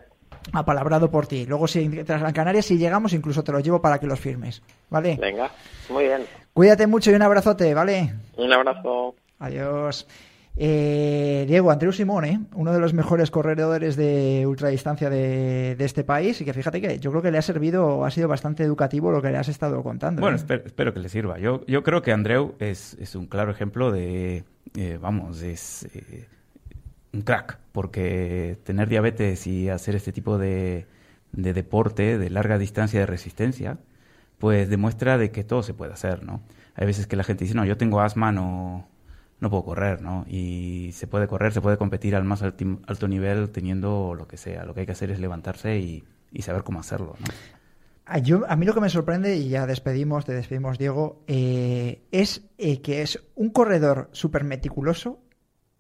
Apalabrado 0.54 1.12
por 1.12 1.28
ti. 1.28 1.46
Luego, 1.46 1.68
si 1.68 1.88
tras 2.04 2.22
la 2.22 2.34
Canarias, 2.34 2.66
si 2.66 2.78
llegamos, 2.78 3.14
incluso 3.14 3.44
te 3.44 3.52
los 3.52 3.62
llevo 3.62 3.82
para 3.82 4.00
que 4.00 4.08
los 4.08 4.20
firmes, 4.20 4.64
¿vale? 4.90 5.18
Venga. 5.22 5.52
Muy 5.90 6.06
bien. 6.06 6.24
Cuídate 6.54 6.88
mucho 6.88 7.12
y 7.12 7.14
un 7.14 7.22
abrazote, 7.22 7.74
¿vale? 7.76 8.16
Un 8.38 8.52
abrazo. 8.52 9.16
Adiós. 9.38 10.08
Eh, 10.62 11.46
Diego, 11.48 11.72
Andreu 11.72 11.94
Simone, 11.94 12.42
uno 12.54 12.74
de 12.74 12.80
los 12.80 12.94
mejores 12.94 13.32
corredores 13.32 13.96
de 13.96 14.46
ultradistancia 14.46 15.10
de, 15.10 15.78
de 15.78 15.86
este 15.86 16.04
país 16.04 16.42
y 16.42 16.46
que 16.46 16.52
fíjate 16.52 16.82
que 16.82 17.00
yo 17.00 17.12
creo 17.12 17.22
que 17.22 17.32
le 17.32 17.38
ha 17.38 17.42
servido, 17.42 18.04
ha 18.04 18.12
sido 18.12 18.28
bastante 18.28 18.64
educativo 18.64 19.10
lo 19.10 19.22
que 19.22 19.32
le 19.32 19.38
has 19.38 19.48
estado 19.48 19.82
contando. 19.84 20.20
Bueno, 20.20 20.36
¿eh? 20.36 20.40
espero, 20.40 20.64
espero 20.66 20.94
que 20.94 21.00
le 21.00 21.08
sirva. 21.08 21.40
Yo, 21.40 21.66
yo 21.66 21.82
creo 21.82 22.02
que 22.02 22.12
Andreu 22.12 22.56
es, 22.60 22.98
es 23.00 23.16
un 23.16 23.28
claro 23.28 23.52
ejemplo 23.52 23.90
de, 23.90 24.44
eh, 24.76 25.00
vamos, 25.02 25.42
es 25.44 25.88
eh, 25.94 26.28
un 27.14 27.22
crack, 27.22 27.58
porque 27.72 28.58
tener 28.66 28.90
diabetes 28.90 29.48
y 29.48 29.70
hacer 29.70 29.96
este 29.96 30.12
tipo 30.12 30.38
de, 30.38 30.88
de 31.32 31.54
deporte 31.54 32.18
de 32.18 32.30
larga 32.30 32.58
distancia 32.58 33.00
de 33.00 33.06
resistencia, 33.06 33.78
pues 34.40 34.70
demuestra 34.70 35.18
de 35.18 35.32
que 35.32 35.46
todo 35.46 35.64
se 35.64 35.74
puede 35.74 35.94
hacer, 35.94 36.26
¿no? 36.26 36.42
Hay 36.76 36.86
veces 36.86 37.08
que 37.08 37.16
la 37.16 37.24
gente 37.24 37.46
dice, 37.46 37.56
no, 37.56 37.64
yo 37.64 37.78
tengo 37.78 38.02
asma, 38.02 38.34
no, 38.34 38.90
no 39.40 39.50
puedo 39.50 39.64
correr, 39.64 40.02
¿no? 40.02 40.26
Y 40.28 40.92
se 40.94 41.08
puede 41.08 41.28
correr, 41.28 41.54
se 41.54 41.62
puede 41.62 41.78
competir 41.78 42.16
al 42.16 42.24
más 42.26 42.42
alto 42.44 43.08
nivel 43.08 43.50
teniendo 43.52 44.14
lo 44.16 44.28
que 44.28 44.38
sea. 44.38 44.66
Lo 44.66 44.74
que 44.74 44.82
hay 44.82 44.86
que 44.86 44.92
hacer 44.92 45.12
es 45.12 45.20
levantarse 45.20 45.78
y, 45.80 46.04
y 46.32 46.42
saber 46.42 46.64
cómo 46.64 46.80
hacerlo, 46.80 47.16
¿no? 47.20 47.28
A, 48.06 48.18
yo- 48.18 48.44
a 48.50 48.56
mí 48.56 48.66
lo 48.66 48.74
que 48.74 48.82
me 48.82 48.90
sorprende, 48.90 49.38
y 49.38 49.50
ya 49.50 49.68
despedimos, 49.68 50.26
te 50.26 50.34
despedimos, 50.34 50.78
Diego, 50.80 51.24
eh, 51.28 52.02
es 52.12 52.42
eh, 52.58 52.82
que 52.82 53.02
es 53.04 53.24
un 53.36 53.50
corredor 53.52 54.10
súper 54.14 54.44
meticuloso, 54.44 55.20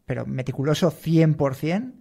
pero 0.05 0.25
meticuloso 0.25 0.91
100%, 0.91 1.93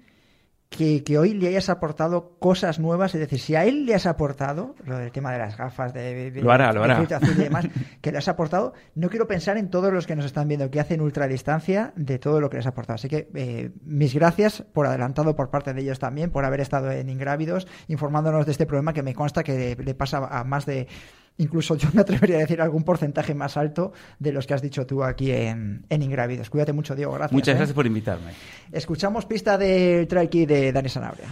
que, 0.68 1.02
que 1.02 1.16
hoy 1.18 1.32
le 1.34 1.48
hayas 1.48 1.70
aportado 1.70 2.36
cosas 2.38 2.78
nuevas. 2.78 3.14
Es 3.14 3.20
decir, 3.20 3.38
si 3.40 3.54
a 3.56 3.64
él 3.64 3.86
le 3.86 3.94
has 3.94 4.04
aportado, 4.06 4.74
lo 4.84 4.98
del 4.98 5.10
tema 5.12 5.32
de 5.32 5.38
las 5.38 5.56
gafas, 5.56 5.94
de, 5.94 6.30
de- 6.30 6.42
Lo 6.42 6.52
hará, 6.52 6.72
lo 6.72 6.84
hará. 6.84 6.98
azul 6.98 7.30
y 7.36 7.42
demás, 7.42 7.66
que 8.02 8.12
le 8.12 8.18
has 8.18 8.28
aportado, 8.28 8.74
no 8.94 9.08
quiero 9.08 9.26
pensar 9.26 9.56
en 9.56 9.70
todos 9.70 9.92
los 9.92 10.06
que 10.06 10.14
nos 10.14 10.26
están 10.26 10.46
viendo 10.46 10.70
que 10.70 10.78
hacen 10.80 11.00
ultradistancia 11.00 11.92
de 11.96 12.18
todo 12.18 12.40
lo 12.40 12.50
que 12.50 12.58
les 12.58 12.66
ha 12.66 12.70
aportado. 12.70 12.96
Así 12.96 13.08
que 13.08 13.30
eh, 13.34 13.70
mis 13.84 14.14
gracias 14.14 14.62
por 14.72 14.86
adelantado 14.86 15.34
por 15.34 15.50
parte 15.50 15.72
de 15.72 15.80
ellos 15.80 15.98
también, 15.98 16.30
por 16.30 16.44
haber 16.44 16.60
estado 16.60 16.90
en 16.90 17.08
Ingrávidos, 17.08 17.66
informándonos 17.88 18.44
de 18.46 18.52
este 18.52 18.66
problema 18.66 18.92
que 18.92 19.02
me 19.02 19.14
consta 19.14 19.42
que 19.42 19.76
le 19.82 19.94
pasa 19.94 20.18
a 20.30 20.44
más 20.44 20.66
de, 20.66 20.86
incluso 21.38 21.76
yo 21.76 21.88
me 21.94 22.02
atrevería 22.02 22.36
a 22.36 22.40
decir 22.40 22.60
algún 22.60 22.84
porcentaje 22.84 23.34
más 23.34 23.56
alto 23.56 23.92
de 24.18 24.32
los 24.32 24.46
que 24.46 24.54
has 24.54 24.62
dicho 24.62 24.86
tú 24.86 25.02
aquí 25.02 25.32
en, 25.32 25.84
en 25.88 26.02
Ingrávidos. 26.02 26.50
Cuídate 26.50 26.72
mucho, 26.72 26.94
Diego. 26.94 27.12
Gracias. 27.12 27.32
Muchas 27.32 27.54
¿eh? 27.54 27.58
gracias 27.58 27.74
por 27.74 27.86
invitarme. 27.86 28.32
Escuchamos 28.70 29.24
pista 29.24 29.56
del 29.56 30.06
Trike 30.06 30.46
de 30.46 30.72
Dani 30.72 30.88
Sanabria. 30.88 31.28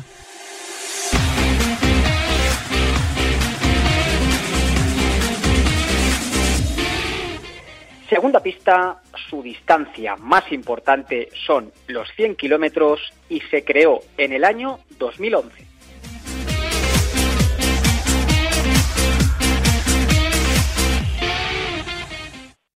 Segunda 8.09 8.40
pista, 8.40 9.03
su 9.29 9.42
distancia 9.42 10.14
más 10.16 10.53
importante 10.53 11.29
son 11.45 11.73
los 11.88 12.09
100 12.14 12.37
kilómetros 12.37 13.01
y 13.29 13.40
se 13.51 13.64
creó 13.64 13.99
en 14.16 14.33
el 14.33 14.45
año 14.45 14.79
2011. 14.99 15.76